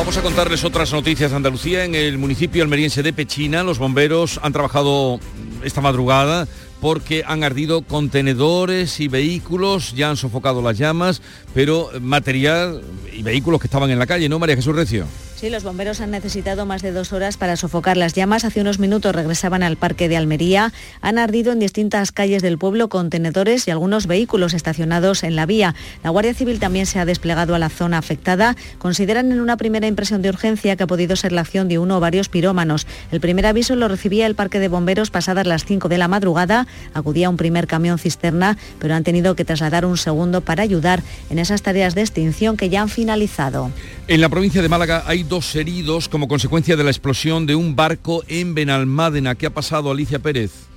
[0.00, 1.84] Vamos a contarles otras noticias de Andalucía.
[1.84, 5.20] En el municipio almeriense de Pechina, los bomberos han trabajado
[5.62, 6.48] esta madrugada
[6.80, 11.22] porque han ardido contenedores y vehículos, ya han sofocado las llamas,
[11.54, 15.06] pero material y vehículos que estaban en la calle, ¿no, María Jesús Recio?
[15.40, 18.44] Sí, los bomberos han necesitado más de dos horas para sofocar las llamas.
[18.44, 20.70] Hace unos minutos regresaban al parque de Almería.
[21.00, 25.74] Han ardido en distintas calles del pueblo contenedores y algunos vehículos estacionados en la vía.
[26.04, 28.54] La Guardia Civil también se ha desplegado a la zona afectada.
[28.76, 31.96] Consideran en una primera impresión de urgencia que ha podido ser la acción de uno
[31.96, 32.86] o varios pirómanos.
[33.10, 36.66] El primer aviso lo recibía el parque de bomberos pasadas las 5 de la madrugada.
[36.94, 41.38] Acudía un primer camión cisterna, pero han tenido que trasladar un segundo para ayudar en
[41.38, 43.70] esas tareas de extinción que ya han finalizado.
[44.08, 47.76] En la provincia de Málaga hay dos heridos como consecuencia de la explosión de un
[47.76, 49.34] barco en Benalmádena.
[49.34, 50.69] ¿Qué ha pasado, Alicia Pérez?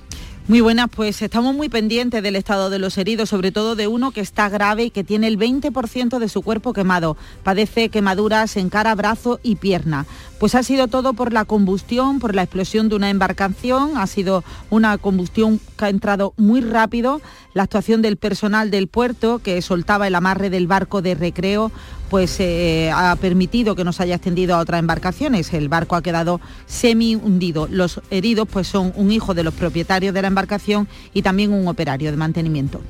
[0.46, 4.10] Muy buenas, pues estamos muy pendientes del estado de los heridos, sobre todo de uno
[4.10, 7.16] que está grave y que tiene el 20% de su cuerpo quemado.
[7.42, 10.04] Padece quemaduras en cara, brazo y pierna.
[10.38, 13.96] Pues ha sido todo por la combustión, por la explosión de una embarcación.
[13.96, 17.22] Ha sido una combustión que ha entrado muy rápido.
[17.54, 21.72] La actuación del personal del puerto que soltaba el amarre del barco de recreo
[22.10, 25.52] pues eh, ha permitido que no se haya extendido a otras embarcaciones.
[25.52, 27.66] El barco ha quedado semi hundido.
[27.70, 31.68] Los heridos pues son un hijo de los propietarios de la embarcación y también un
[31.68, 32.80] operario de mantenimiento.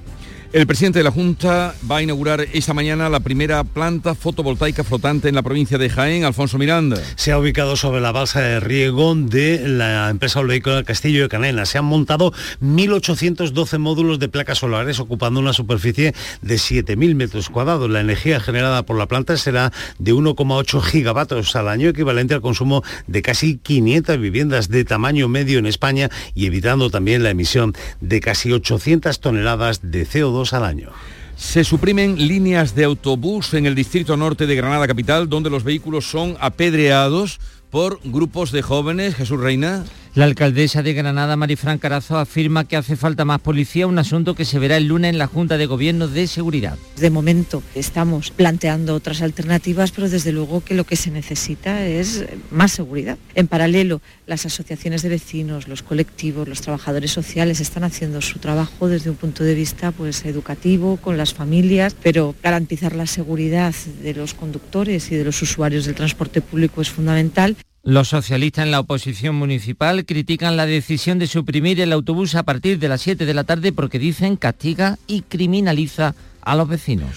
[0.54, 5.28] El presidente de la Junta va a inaugurar esta mañana la primera planta fotovoltaica flotante
[5.28, 6.96] en la provincia de Jaén, Alfonso Miranda.
[7.16, 11.66] Se ha ubicado sobre la balsa de riego de la empresa oleícola Castillo de Canela.
[11.66, 12.32] Se han montado
[12.62, 17.90] 1.812 módulos de placas solares ocupando una superficie de 7.000 metros cuadrados.
[17.90, 22.84] La energía generada por la planta será de 1,8 gigavatios al año, equivalente al consumo
[23.08, 28.20] de casi 500 viviendas de tamaño medio en España y evitando también la emisión de
[28.20, 30.90] casi 800 toneladas de CO2 al año.
[31.36, 36.08] Se suprimen líneas de autobús en el distrito norte de Granada Capital, donde los vehículos
[36.08, 37.40] son apedreados
[37.70, 39.16] por grupos de jóvenes.
[39.16, 39.84] Jesús Reina.
[40.14, 44.44] La alcaldesa de Granada, Marifran Carazo, afirma que hace falta más policía, un asunto que
[44.44, 46.78] se verá el lunes en la Junta de Gobierno de Seguridad.
[46.96, 52.26] De momento estamos planteando otras alternativas, pero desde luego que lo que se necesita es
[52.52, 53.18] más seguridad.
[53.34, 58.86] En paralelo, las asociaciones de vecinos, los colectivos, los trabajadores sociales están haciendo su trabajo
[58.86, 64.14] desde un punto de vista pues, educativo, con las familias, pero garantizar la seguridad de
[64.14, 67.56] los conductores y de los usuarios del transporte público es fundamental.
[67.84, 72.78] Los socialistas en la oposición municipal critican la decisión de suprimir el autobús a partir
[72.78, 77.10] de las 7 de la tarde porque dicen castiga y criminaliza a los vecinos.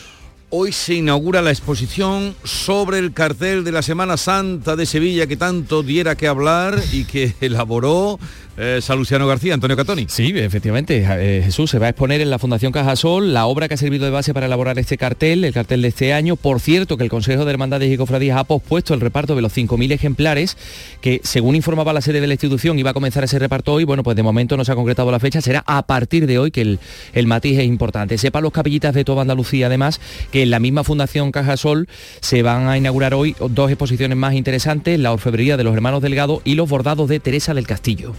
[0.49, 5.37] Hoy se inaugura la exposición sobre el cartel de la Semana Santa de Sevilla que
[5.37, 8.19] tanto diera que hablar y que elaboró
[8.57, 10.07] eh, Saluciano García, Antonio Catoni.
[10.09, 13.75] Sí, efectivamente, eh, Jesús se va a exponer en la Fundación Cajasol la obra que
[13.75, 16.35] ha servido de base para elaborar este cartel, el cartel de este año.
[16.35, 19.55] Por cierto, que el Consejo de Hermandades y Cofradías ha pospuesto el reparto de los
[19.55, 20.57] 5.000 ejemplares,
[21.01, 23.83] que según informaba la sede de la institución iba a comenzar ese reparto hoy.
[23.83, 26.51] Bueno, pues de momento no se ha concretado la fecha, será a partir de hoy
[26.51, 26.79] que el,
[27.13, 28.17] el matiz es importante.
[28.17, 30.01] Sepa los capillitas de toda Andalucía, además,
[30.31, 31.87] que en la misma Fundación Cajasol
[32.21, 36.41] se van a inaugurar hoy dos exposiciones más interesantes, la orfebrería de los hermanos Delgado
[36.43, 38.13] y los bordados de Teresa del Castillo.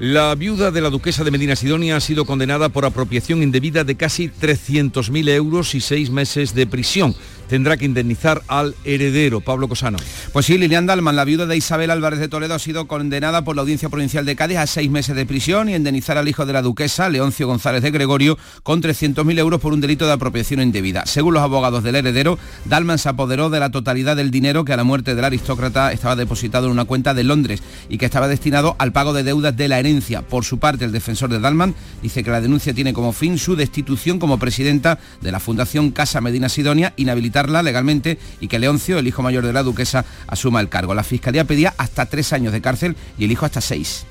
[0.00, 3.94] La viuda de la duquesa de Medina Sidonia ha sido condenada por apropiación indebida de
[3.94, 7.14] casi 300.000 euros y seis meses de prisión.
[7.48, 9.40] Tendrá que indemnizar al heredero.
[9.40, 9.98] Pablo Cosano.
[10.32, 13.56] Pues sí, Lilian Dalman, la viuda de Isabel Álvarez de Toledo, ha sido condenada por
[13.56, 16.52] la Audiencia Provincial de Cádiz a seis meses de prisión y indemnizar al hijo de
[16.52, 21.06] la duquesa, Leoncio González de Gregorio, con 300.000 euros por un delito de apropiación indebida.
[21.06, 24.76] Según los abogados del heredero, Dalman se apoderó de la totalidad del dinero que a
[24.76, 28.76] la muerte del aristócrata estaba depositado en una cuenta de Londres y que estaba destinado
[28.78, 30.22] al pago de deudas de la herencia.
[30.22, 33.56] Por su parte, el defensor de Dalman dice que la denuncia tiene como fin su
[33.56, 36.94] destitución como presidenta de la Fundación Casa Medina Sidonia,
[37.42, 40.94] legalmente y que Leoncio, el hijo mayor de la duquesa, asuma el cargo.
[40.94, 44.06] La Fiscalía pedía hasta tres años de cárcel y el hijo hasta seis.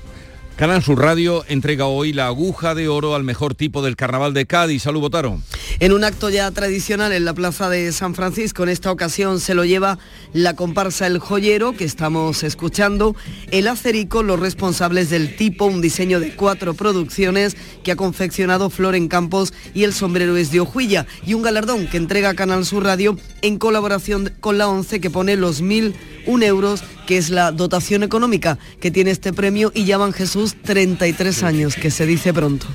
[0.56, 4.46] Canal Sur Radio entrega hoy la aguja de oro al mejor tipo del carnaval de
[4.46, 4.82] Cádiz.
[4.82, 5.42] Salud, votaron.
[5.80, 9.54] En un acto ya tradicional en la plaza de San Francisco, en esta ocasión se
[9.54, 9.98] lo lleva
[10.32, 13.16] la comparsa El Joyero, que estamos escuchando,
[13.50, 19.08] el Acerico, los responsables del tipo, un diseño de cuatro producciones que ha confeccionado Floren
[19.08, 23.18] Campos y el sombrero es de Ojuilla, y un galardón que entrega Canal Sur Radio
[23.42, 25.96] en colaboración con la ONCE que pone los mil
[26.26, 31.74] euros, que es la dotación económica que tiene este premio y llaman Jesús 33 años,
[31.76, 32.66] que se dice pronto.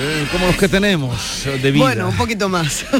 [0.00, 1.84] Eh, como los que tenemos de vida.
[1.84, 2.84] Bueno, un poquito más.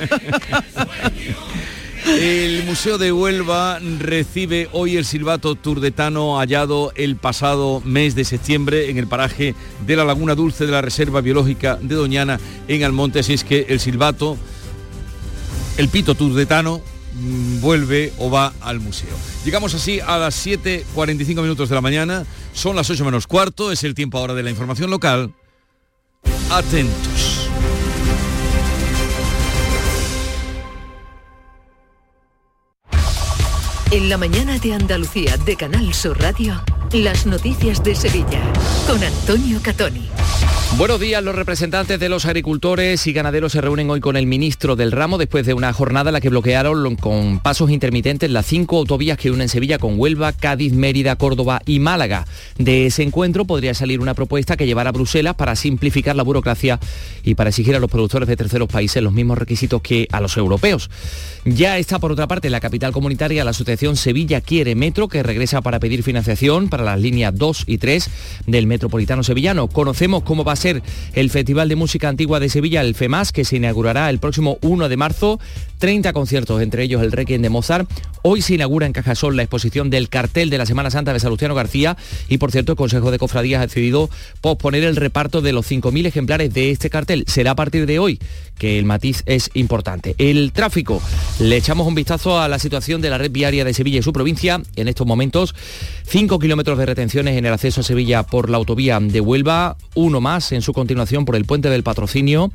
[2.06, 8.90] El Museo de Huelva recibe hoy el silbato turdetano hallado el pasado mes de septiembre
[8.90, 9.54] en el paraje
[9.86, 12.38] de la Laguna Dulce de la Reserva Biológica de Doñana
[12.68, 13.20] en Almonte.
[13.20, 14.36] Así es que el silbato,
[15.78, 16.82] el pito turdetano,
[17.60, 19.16] vuelve o va al museo.
[19.44, 23.84] Llegamos así a las 7.45 minutos de la mañana, son las 8 menos cuarto, es
[23.84, 25.32] el tiempo ahora de la información local.
[26.50, 27.48] Atentos.
[33.90, 36.60] En la mañana de Andalucía de Canal Sur Radio,
[36.92, 38.42] las noticias de Sevilla
[38.88, 40.08] con Antonio Catoni.
[40.76, 44.74] Buenos días, los representantes de los agricultores y ganaderos se reúnen hoy con el ministro
[44.74, 48.78] del ramo después de una jornada en la que bloquearon con pasos intermitentes las cinco
[48.78, 52.26] autovías que unen Sevilla con Huelva, Cádiz, Mérida, Córdoba y Málaga.
[52.58, 56.80] De ese encuentro podría salir una propuesta que llevará a Bruselas para simplificar la burocracia
[57.22, 60.36] y para exigir a los productores de terceros países los mismos requisitos que a los
[60.36, 60.90] europeos.
[61.44, 65.22] Ya está por otra parte en la capital comunitaria la asociación Sevilla Quiere Metro que
[65.22, 68.10] regresa para pedir financiación para las líneas 2 y 3
[68.48, 69.68] del metropolitano sevillano.
[69.68, 70.63] Conocemos cómo va a
[71.14, 74.88] el Festival de Música Antigua de Sevilla, el FEMAS, que se inaugurará el próximo 1
[74.88, 75.40] de marzo.
[75.84, 77.86] 30 conciertos, entre ellos el Requiem de Mozart.
[78.22, 81.54] Hoy se inaugura en Cajasol la exposición del cartel de la Semana Santa de Salustiano
[81.54, 84.08] García y, por cierto, el Consejo de Cofradías ha decidido
[84.40, 87.24] posponer el reparto de los 5.000 ejemplares de este cartel.
[87.26, 88.18] Será a partir de hoy,
[88.56, 90.14] que el matiz es importante.
[90.16, 91.02] El tráfico.
[91.38, 94.14] Le echamos un vistazo a la situación de la red viaria de Sevilla y su
[94.14, 94.62] provincia.
[94.76, 95.54] En estos momentos,
[96.06, 100.22] 5 kilómetros de retenciones en el acceso a Sevilla por la autovía de Huelva, uno
[100.22, 102.52] más en su continuación por el puente del patrocinio,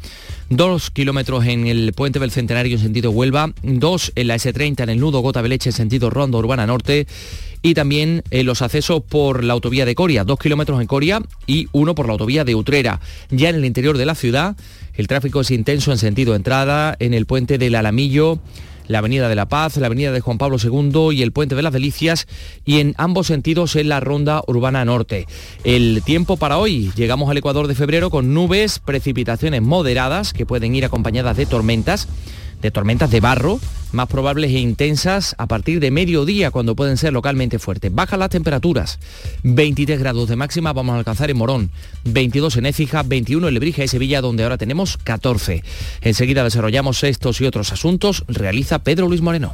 [0.49, 4.89] dos kilómetros en el puente del Centenario en sentido Huelva, dos en la S30 en
[4.89, 7.05] el nudo Gota Beleche en sentido Ronda Urbana Norte
[7.61, 11.67] y también en los accesos por la autovía de Coria, dos kilómetros en Coria y
[11.73, 13.01] uno por la autovía de Utrera.
[13.29, 14.55] Ya en el interior de la ciudad,
[14.93, 18.39] el tráfico es intenso en sentido entrada en el puente del Alamillo,
[18.87, 21.61] la Avenida de la Paz, la Avenida de Juan Pablo II y el Puente de
[21.61, 22.25] las Delicias
[22.63, 25.27] y en ambos sentidos en la Ronda Urbana Norte.
[25.65, 30.73] El tiempo para hoy, llegamos al Ecuador de febrero con nubes, precipitaciones moderadas que pueden
[30.73, 32.07] ir acompañadas de tormentas
[32.61, 33.59] de tormentas de barro,
[33.91, 37.93] más probables e intensas a partir de mediodía, cuando pueden ser localmente fuertes.
[37.93, 38.99] Bajan las temperaturas,
[39.43, 41.71] 23 grados de máxima vamos a alcanzar en Morón,
[42.05, 45.63] 22 en Écija, 21 en Lebrija y Sevilla, donde ahora tenemos 14.
[46.01, 49.53] Enseguida desarrollamos estos y otros asuntos, realiza Pedro Luis Moreno.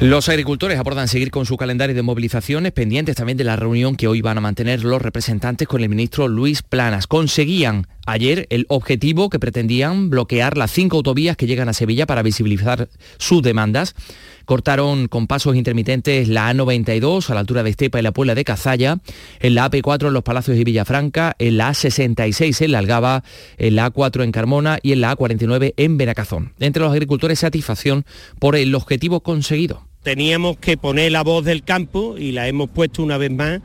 [0.00, 4.06] Los agricultores abordan seguir con su calendario de movilizaciones, pendientes también de la reunión que
[4.06, 7.08] hoy van a mantener los representantes con el ministro Luis Planas.
[7.08, 12.22] Conseguían ayer el objetivo que pretendían bloquear las cinco autovías que llegan a Sevilla para
[12.22, 13.96] visibilizar sus demandas.
[14.44, 18.44] Cortaron con pasos intermitentes la A92 a la altura de Estepa y la Puebla de
[18.44, 19.00] Cazalla,
[19.40, 23.24] en la AP4 en Los Palacios y Villafranca, en la A66 en la Algaba,
[23.58, 26.52] en la A4 en Carmona y en la A49 en Benacazón.
[26.60, 28.06] Entre los agricultores satisfacción
[28.38, 33.02] por el objetivo conseguido teníamos que poner la voz del campo y la hemos puesto
[33.02, 33.60] una vez más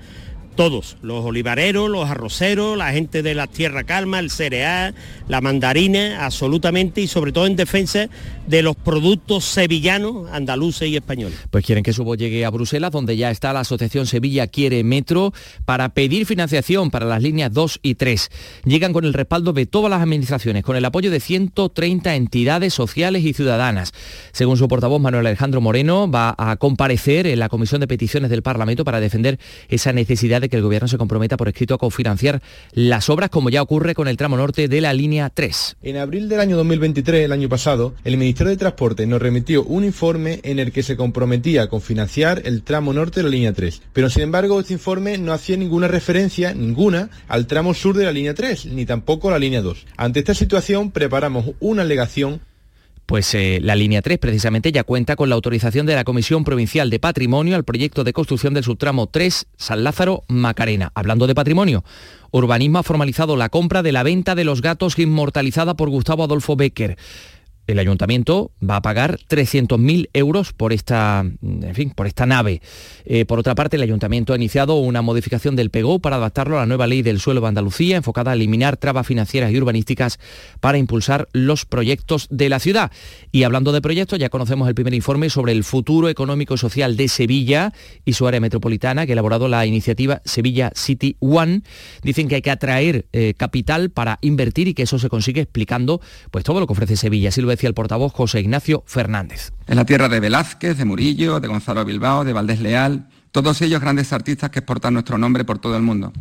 [0.56, 4.94] todos, los olivareros, los arroceros, la gente de la tierra calma, el cereal,
[5.28, 8.08] la mandarina, absolutamente y sobre todo en defensa
[8.48, 11.38] de los productos sevillanos, andaluces y españoles.
[11.50, 14.84] Pues quieren que su voz llegue a Bruselas, donde ya está la Asociación Sevilla Quiere
[14.84, 15.34] Metro,
[15.66, 18.30] para pedir financiación para las líneas 2 y 3.
[18.66, 23.24] Llegan con el respaldo de todas las administraciones, con el apoyo de 130 entidades sociales
[23.24, 23.94] y ciudadanas.
[24.32, 28.42] Según su portavoz Manuel Alejandro Moreno, va a comparecer en la Comisión de Peticiones del
[28.42, 29.40] Parlamento para defender
[29.70, 32.42] esa necesidad de que el Gobierno se comprometa por escrito a cofinanciar
[32.74, 35.78] las obras, como ya ocurre con el tramo norte de la línea 3.
[35.84, 39.84] En abril del año 2023, el año pasado, el Ministerio de Transporte nos remitió un
[39.84, 43.82] informe en el que se comprometía a cofinanciar el tramo norte de la línea 3.
[43.94, 48.12] Pero sin embargo, este informe no hacía ninguna referencia, ninguna, al tramo sur de la
[48.12, 49.86] línea 3, ni tampoco a la línea 2.
[49.98, 52.42] Ante esta situación, preparamos una alegación
[53.06, 56.90] pues eh, la línea 3 precisamente ya cuenta con la autorización de la Comisión Provincial
[56.90, 60.92] de Patrimonio al proyecto de construcción del subtramo 3 San Lázaro Macarena.
[60.96, 61.84] Hablando de patrimonio,
[62.32, 66.56] Urbanismo ha formalizado la compra de la venta de los gatos inmortalizada por Gustavo Adolfo
[66.56, 66.98] Becker
[67.68, 72.62] el ayuntamiento va a pagar 300.000 euros por esta, en fin, por esta nave.
[73.06, 76.62] Eh, por otra parte, el ayuntamiento ha iniciado una modificación del PEGO para adaptarlo a
[76.62, 80.20] la nueva ley del suelo de Andalucía, enfocada a eliminar trabas financieras y urbanísticas
[80.60, 82.92] para impulsar los proyectos de la ciudad.
[83.32, 86.98] Y hablando de proyectos, ya conocemos el primer informe sobre el futuro económico y social
[86.98, 87.74] de Sevilla
[88.06, 91.62] y su área metropolitana, que ha elaborado la iniciativa Sevilla City One.
[92.04, 96.02] Dicen que hay que atraer eh, capital para invertir y que eso se consigue explicando
[96.32, 99.54] pues todo lo que ofrece Sevilla decía el portavoz José Ignacio Fernández.
[99.68, 103.82] Es la tierra de Velázquez, de Murillo, de Gonzalo Bilbao, de Valdés Leal, todos ellos
[103.82, 106.14] grandes artistas que exportan nuestro nombre por todo el mundo.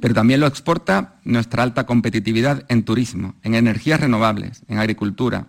[0.00, 5.46] Pero también lo exporta nuestra alta competitividad en turismo, en energías renovables, en agricultura,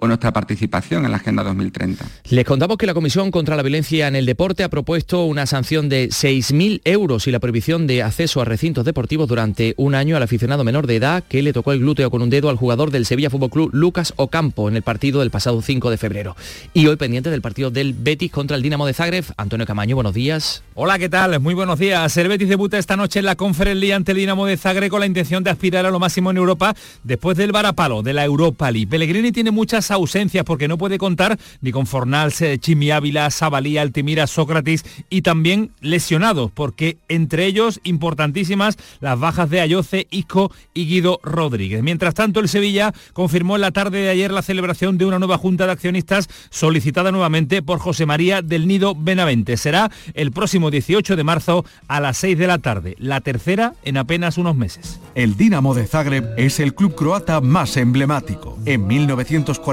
[0.00, 2.04] o nuestra participación en la Agenda 2030.
[2.30, 5.88] Les contamos que la Comisión contra la Violencia en el Deporte ha propuesto una sanción
[5.88, 10.22] de 6.000 euros y la prohibición de acceso a recintos deportivos durante un año al
[10.22, 13.06] aficionado menor de edad que le tocó el glúteo con un dedo al jugador del
[13.06, 16.36] Sevilla Fútbol Club Lucas Ocampo en el partido del pasado 5 de febrero.
[16.74, 19.24] Y hoy pendiente del partido del Betis contra el Dinamo de Zagreb.
[19.36, 20.62] Antonio Camaño, buenos días.
[20.74, 21.40] Hola, ¿qué tal?
[21.40, 22.16] Muy buenos días.
[22.16, 25.00] El Betis debuta esta noche en la Conference League ante el Dinamo de Zagreb con
[25.00, 28.70] la intención de aspirar a lo máximo en Europa después del varapalo de la Europa
[28.70, 28.86] League.
[28.86, 34.26] Pellegrini tiene muchas ausencias porque no puede contar ni con Fornals, Chimi Ávila, Sabalí, Altimira,
[34.26, 41.20] Sócrates y también lesionados, porque entre ellos importantísimas las bajas de Ayoce, Isco y Guido
[41.22, 41.82] Rodríguez.
[41.82, 45.38] Mientras tanto, el Sevilla confirmó en la tarde de ayer la celebración de una nueva
[45.38, 49.56] junta de accionistas solicitada nuevamente por José María del Nido Benavente.
[49.56, 53.96] Será el próximo 18 de marzo a las 6 de la tarde, la tercera en
[53.96, 55.00] apenas unos meses.
[55.14, 58.58] El Dinamo de Zagreb es el club croata más emblemático.
[58.64, 58.86] En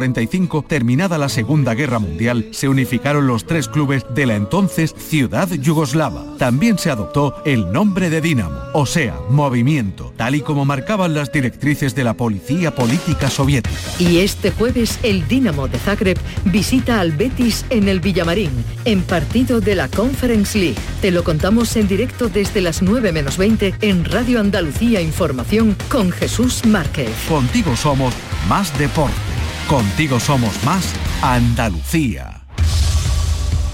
[0.06, 5.49] 1945, terminada la Segunda Guerra Mundial, se unificaron los tres clubes de la entonces ciudad
[5.51, 6.38] yugoslava.
[6.38, 11.32] También se adoptó el nombre de Dinamo, o sea, movimiento, tal y como marcaban las
[11.32, 13.76] directrices de la policía política soviética.
[13.99, 18.51] Y este jueves el Dinamo de Zagreb visita al Betis en el Villamarín,
[18.86, 20.78] en partido de la Conference League.
[21.01, 26.12] Te lo contamos en directo desde las 9 menos 20 en Radio Andalucía Información con
[26.12, 27.10] Jesús Márquez.
[27.28, 28.14] Contigo somos
[28.47, 29.45] más deporte.
[29.68, 30.93] Contigo somos más
[31.24, 32.43] Andalucía.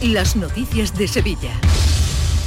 [0.02, 1.52] Las noticias de Sevilla.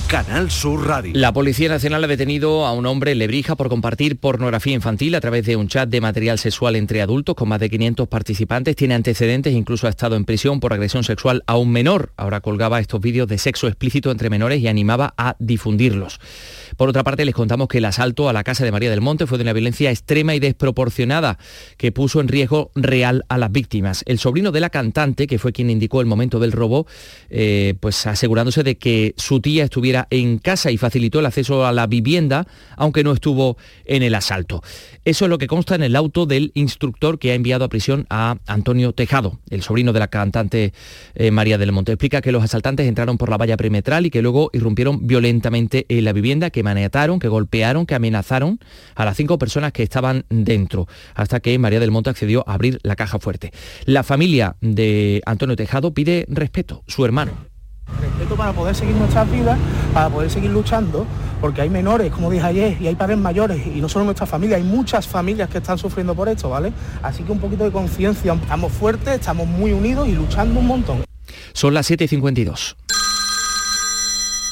[0.09, 1.12] Canal Sur Radio.
[1.14, 5.20] La Policía Nacional ha detenido a un hombre en Lebrija por compartir pornografía infantil a
[5.20, 8.76] través de un chat de material sexual entre adultos con más de 500 participantes.
[8.76, 12.12] Tiene antecedentes, incluso ha estado en prisión por agresión sexual a un menor.
[12.16, 16.18] Ahora colgaba estos vídeos de sexo explícito entre menores y animaba a difundirlos.
[16.77, 19.27] Por otra parte, les contamos que el asalto a la casa de María del Monte
[19.27, 21.39] fue de una violencia extrema y desproporcionada
[21.77, 24.03] que puso en riesgo real a las víctimas.
[24.07, 26.87] El sobrino de la cantante, que fue quien indicó el momento del robo,
[27.31, 31.72] eh, pues asegurándose de que su tía estuviera en casa y facilitó el acceso a
[31.72, 32.47] la vivienda,
[32.77, 34.62] aunque no estuvo en el asalto.
[35.05, 38.07] Eso es lo que consta en el auto del instructor que ha enviado a prisión
[38.11, 40.72] a Antonio Tejado, el sobrino de la cantante
[41.14, 41.93] eh, María del Monte.
[41.93, 46.05] Explica que los asaltantes entraron por la valla perimetral y que luego irrumpieron violentamente en
[46.05, 48.58] la vivienda, que maniataron, que golpearon, que amenazaron
[48.96, 52.80] a las cinco personas que estaban dentro, hasta que María del Monte accedió a abrir
[52.82, 53.52] la caja fuerte.
[53.84, 57.32] La familia de Antonio Tejado pide respeto, su hermano.
[58.00, 59.58] Respeto para poder seguir nuestras vidas,
[59.92, 61.06] para poder seguir luchando,
[61.40, 64.56] porque hay menores, como dije ayer, y hay padres mayores, y no solo nuestra familia,
[64.56, 66.72] hay muchas familias que están sufriendo por esto, ¿vale?
[67.02, 71.04] Así que un poquito de conciencia, estamos fuertes, estamos muy unidos y luchando un montón.
[71.52, 72.74] Son las 7.52.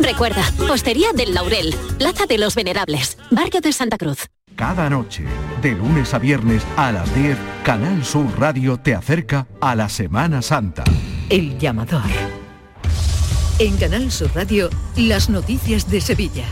[0.00, 4.28] Recuerda, Hostería del Laurel, Plaza de los Venerables, Barrio de Santa Cruz.
[4.56, 5.24] Cada noche,
[5.62, 10.42] de lunes a viernes a las 10, Canal Sur Radio te acerca a la Semana
[10.42, 10.84] Santa.
[11.30, 12.02] El llamador.
[13.58, 16.44] En Canal Sur Radio, las noticias de Sevilla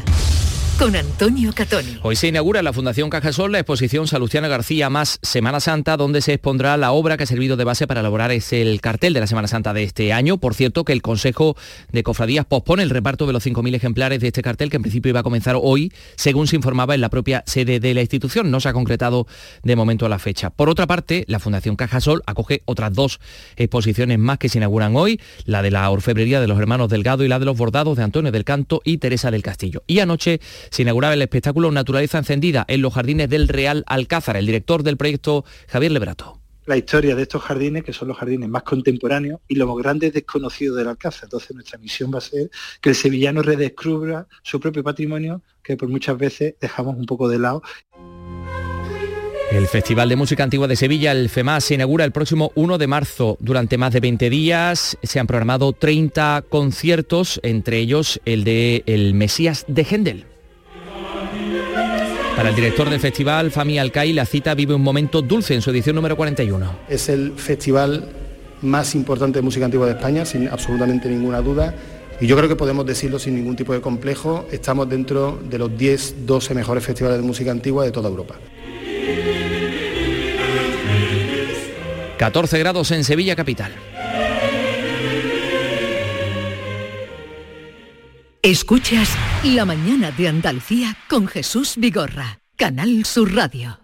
[0.81, 1.99] con Antonio Catoni.
[2.03, 6.23] Hoy se inaugura en la Fundación Cajasol la exposición Salustiana García más Semana Santa, donde
[6.23, 9.21] se expondrá la obra que ha servido de base para elaborar es el cartel de
[9.21, 10.39] la Semana Santa de este año.
[10.39, 11.55] Por cierto, que el Consejo
[11.93, 15.11] de Cofradías pospone el reparto de los 5.000 ejemplares de este cartel, que en principio
[15.11, 18.51] iba a comenzar hoy, según se informaba en la propia sede de la institución.
[18.51, 19.27] No se ha concretado
[19.63, 20.49] de momento la fecha.
[20.49, 23.21] Por otra parte, la Fundación Cajasol acoge otras dos
[23.57, 27.29] exposiciones más que se inauguran hoy, la de la orfebrería de los hermanos Delgado y
[27.29, 29.83] la de los bordados de Antonio del Canto y Teresa del Castillo.
[29.87, 30.41] Y anoche
[30.71, 34.37] se inauguraba el espectáculo Naturaleza Encendida en los jardines del Real Alcázar.
[34.37, 36.41] El director del proyecto, Javier Lebrato
[36.71, 40.77] la historia de estos jardines, que son los jardines más contemporáneos y los grandes desconocidos
[40.77, 41.25] del Alcázar.
[41.25, 42.49] Entonces nuestra misión va a ser
[42.81, 47.41] que el sevillano redescubra su propio patrimonio, que por muchas veces dejamos un poco de
[47.41, 47.63] lado.
[49.51, 52.87] El Festival de Música Antigua de Sevilla, el FEMAS, se inaugura el próximo 1 de
[52.87, 53.37] marzo.
[53.41, 59.13] Durante más de 20 días se han programado 30 conciertos, entre ellos el de El
[59.15, 60.30] Mesías de Händel.
[62.41, 65.69] Para el director del festival, Fami Alcai, la cita vive un momento dulce en su
[65.69, 66.75] edición número 41.
[66.89, 68.09] Es el festival
[68.63, 71.75] más importante de música antigua de España, sin absolutamente ninguna duda.
[72.19, 75.77] Y yo creo que podemos decirlo sin ningún tipo de complejo, estamos dentro de los
[75.77, 78.37] 10, 12 mejores festivales de música antigua de toda Europa.
[82.17, 83.73] 14 grados en Sevilla capital.
[88.43, 89.11] Escuchas
[89.45, 93.79] La mañana de Andalucía con Jesús Vigorra, Canal Sur Radio.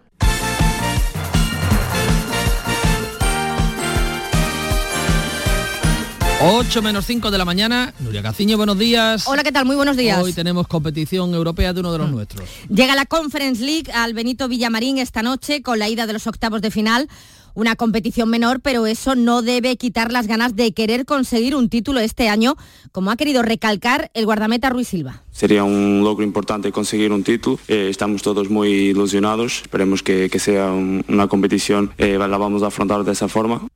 [6.39, 7.93] ...8 menos 5 de la mañana.
[7.99, 9.27] Nuria Caciño, buenos días.
[9.27, 9.65] Hola, ¿qué tal?
[9.65, 10.21] Muy buenos días.
[10.21, 12.13] Hoy tenemos competición europea de uno de los Mm.
[12.13, 12.47] nuestros.
[12.69, 16.61] Llega la Conference League al Benito Villamarín esta noche con la ida de los octavos
[16.61, 17.09] de final.
[17.57, 21.99] Una competición menor, pero eso no debe quitar las ganas de querer conseguir un título
[21.99, 22.55] este año,
[22.91, 25.23] como ha querido recalcar el guardameta Ruiz Silva.
[25.31, 27.57] Sería un logro importante conseguir un título.
[27.67, 29.61] Eh, estamos todos muy ilusionados.
[29.63, 33.67] Esperemos que, que sea un- una competición, eh, la vamos a afrontar de esa forma.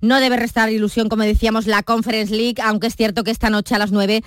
[0.00, 3.74] No debe restar ilusión, como decíamos, la Conference League, aunque es cierto que esta noche
[3.74, 4.22] a las 9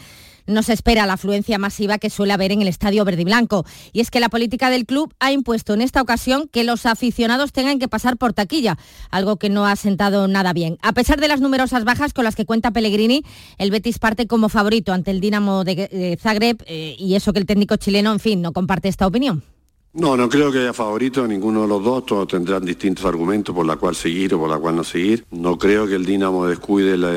[0.49, 3.65] no se espera la afluencia masiva que suele haber en el estadio verde y blanco.
[3.93, 7.51] Y es que la política del club ha impuesto en esta ocasión que los aficionados
[7.51, 8.77] tengan que pasar por taquilla,
[9.11, 10.77] algo que no ha sentado nada bien.
[10.81, 13.23] A pesar de las numerosas bajas con las que cuenta Pellegrini,
[13.57, 17.45] el Betis parte como favorito ante el Dinamo de Zagreb eh, y eso que el
[17.45, 19.43] técnico chileno, en fin, no comparte esta opinión.
[19.91, 23.65] No, no creo que haya favorito ninguno de los dos, todos tendrán distintos argumentos por
[23.65, 25.25] la cual seguir o por la cual no seguir.
[25.31, 27.11] No creo que el Dinamo descuide la,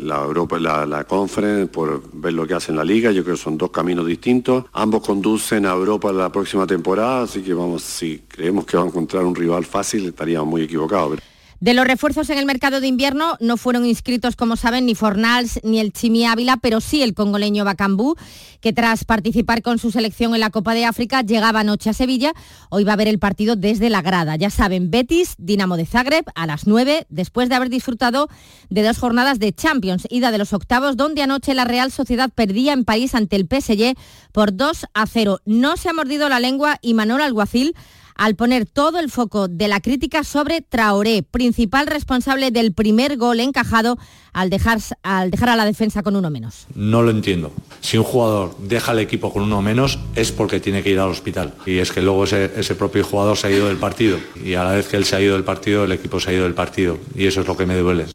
[0.00, 3.36] la Europa, la, la Conference por ver lo que hace en la liga, yo creo
[3.36, 4.64] que son dos caminos distintos.
[4.72, 8.86] Ambos conducen a Europa la próxima temporada, así que vamos, si creemos que va a
[8.86, 11.18] encontrar un rival fácil, estaríamos muy equivocados.
[11.60, 15.60] De los refuerzos en el mercado de invierno no fueron inscritos, como saben, ni Fornals
[15.62, 18.16] ni el Chimi Ávila, pero sí el congoleño Bacambú,
[18.60, 22.32] que tras participar con su selección en la Copa de África llegaba anoche a Sevilla.
[22.70, 24.36] Hoy va a ver el partido desde la grada.
[24.36, 28.28] Ya saben, Betis, Dinamo de Zagreb a las 9, después de haber disfrutado
[28.68, 32.72] de dos jornadas de Champions, ida de los octavos, donde anoche la Real Sociedad perdía
[32.72, 33.96] en París ante el PSG
[34.32, 35.40] por 2 a 0.
[35.44, 37.74] No se ha mordido la lengua y Manuel Alguacil
[38.14, 43.40] al poner todo el foco de la crítica sobre Traoré, principal responsable del primer gol
[43.40, 43.98] encajado
[44.32, 46.66] al dejar, al dejar a la defensa con uno menos.
[46.74, 47.52] No lo entiendo.
[47.80, 51.10] Si un jugador deja al equipo con uno menos es porque tiene que ir al
[51.10, 51.54] hospital.
[51.66, 54.18] Y es que luego ese, ese propio jugador se ha ido del partido.
[54.42, 56.32] Y a la vez que él se ha ido del partido, el equipo se ha
[56.34, 56.98] ido del partido.
[57.14, 58.06] Y eso es lo que me duele.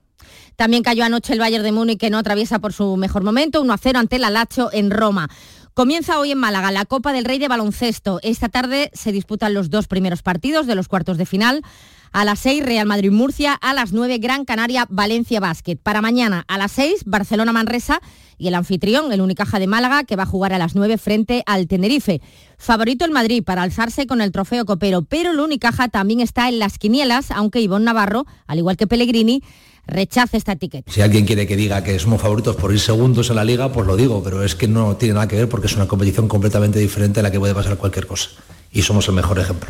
[0.59, 3.95] También cayó anoche el Bayern de Múnich que no atraviesa por su mejor momento, 1-0
[3.95, 5.29] ante el Alacho en Roma.
[5.79, 8.19] Comienza hoy en Málaga la Copa del Rey de Baloncesto.
[8.21, 11.61] Esta tarde se disputan los dos primeros partidos de los cuartos de final.
[12.11, 15.77] A las 6 Real Madrid-Murcia, a las 9 Gran Canaria-Valencia Basket.
[15.77, 18.01] Para mañana a las 6 Barcelona-Manresa
[18.37, 21.43] y el anfitrión, el Unicaja de Málaga, que va a jugar a las 9 frente
[21.45, 22.19] al Tenerife.
[22.57, 26.59] Favorito el Madrid para alzarse con el trofeo copero, pero el Unicaja también está en
[26.59, 29.43] las quinielas, aunque Ivonne Navarro, al igual que Pellegrini,
[29.89, 30.91] rechaza esta etiqueta.
[30.91, 33.85] Si alguien quiere que diga que somos favoritos por ir segundos en la liga, pues
[33.85, 36.79] lo digo, pero es que no tiene nada que ver porque es una competición completamente
[36.79, 38.29] diferente a la que puede pasar cualquier cosa.
[38.71, 39.69] Y somos el mejor ejemplo.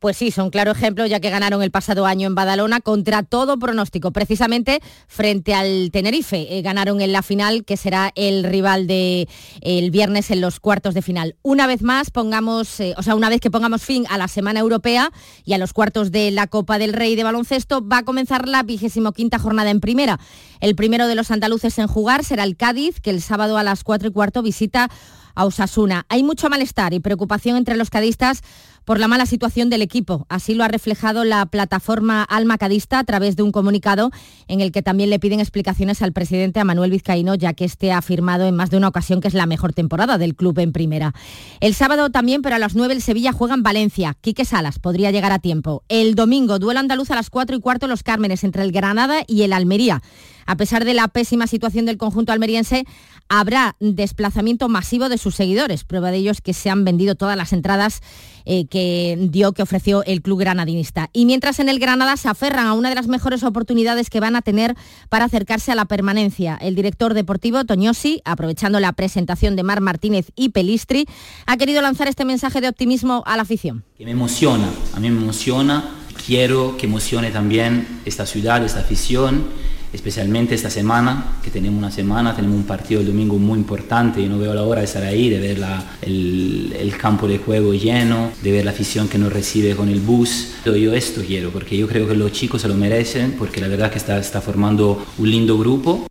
[0.00, 3.58] Pues sí, son claro ejemplo ya que ganaron el pasado año en Badalona contra todo
[3.58, 6.56] pronóstico, precisamente frente al Tenerife.
[6.56, 9.28] Eh, ganaron en la final, que será el rival de
[9.60, 11.36] el viernes en los cuartos de final.
[11.42, 14.60] Una vez más pongamos, eh, o sea, una vez que pongamos fin a la semana
[14.60, 15.12] europea
[15.44, 18.62] y a los cuartos de la Copa del Rey de baloncesto, va a comenzar la
[18.62, 20.18] vigésimo quinta jornada en primera.
[20.60, 23.84] El primero de los andaluces en jugar será el Cádiz, que el sábado a las
[23.84, 24.88] cuatro y cuarto visita
[25.34, 26.06] a Osasuna.
[26.08, 28.42] Hay mucho malestar y preocupación entre los cadistas
[28.84, 30.26] por la mala situación del equipo.
[30.28, 34.10] Así lo ha reflejado la plataforma Alma Cadista a través de un comunicado
[34.48, 37.92] en el que también le piden explicaciones al presidente a Manuel Vizcaíno, ya que este
[37.92, 40.72] ha afirmado en más de una ocasión que es la mejor temporada del club en
[40.72, 41.14] primera.
[41.60, 44.16] El sábado también, pero a las 9 el Sevilla juega en Valencia.
[44.20, 45.84] Quique Salas podría llegar a tiempo.
[45.88, 49.42] El domingo, duelo andaluz a las 4 y cuarto Los Cármenes entre el Granada y
[49.42, 50.02] el Almería.
[50.46, 52.84] A pesar de la pésima situación del conjunto almeriense,
[53.28, 55.84] habrá desplazamiento masivo de sus seguidores.
[55.84, 58.02] Prueba de ello es que se han vendido todas las entradas
[58.44, 61.10] eh, que dio, que ofreció el club granadinista.
[61.12, 64.34] Y mientras en el Granada se aferran a una de las mejores oportunidades que van
[64.34, 64.74] a tener
[65.08, 66.58] para acercarse a la permanencia.
[66.60, 71.06] El director deportivo, Toñosi, aprovechando la presentación de Mar Martínez y Pelistri,
[71.46, 73.84] ha querido lanzar este mensaje de optimismo a la afición.
[73.96, 75.96] Que me emociona, a mí me emociona.
[76.26, 79.46] Quiero que emocione también esta ciudad, esta afición
[79.92, 84.28] especialmente esta semana, que tenemos una semana, tenemos un partido el domingo muy importante y
[84.28, 85.58] no veo la hora de estar ahí, de ver
[86.02, 90.48] el, campo de juego lleno, de ver la afición que nos recibe con el bus.
[90.64, 93.90] Yo esto quiero, porque yo creo que los chicos se lo merecen, porque la verdad
[93.90, 96.06] que está, está formando un lindo grupo.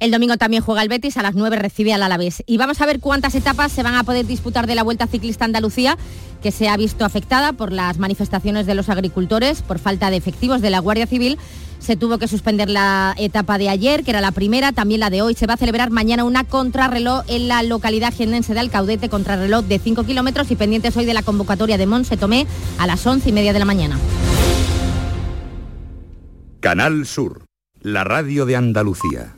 [0.00, 2.42] El domingo también juega el Betis, a las 9 recibe al Alavés.
[2.46, 5.44] Y vamos a ver cuántas etapas se van a poder disputar de la Vuelta Ciclista
[5.44, 5.96] Andalucía,
[6.42, 10.60] que se ha visto afectada por las manifestaciones de los agricultores, por falta de efectivos
[10.60, 11.38] de la Guardia Civil
[11.82, 15.20] se tuvo que suspender la etapa de ayer, que era la primera, también la de
[15.20, 15.34] hoy.
[15.34, 19.78] Se va a celebrar mañana una contrarreloj en la localidad jiennense de Alcaudete, contrarreloj de
[19.78, 22.46] 5 kilómetros y pendientes hoy de la convocatoria de Monse Tomé
[22.78, 23.98] a las 11 y media de la mañana.
[26.60, 27.44] Canal Sur,
[27.80, 29.34] la radio de Andalucía.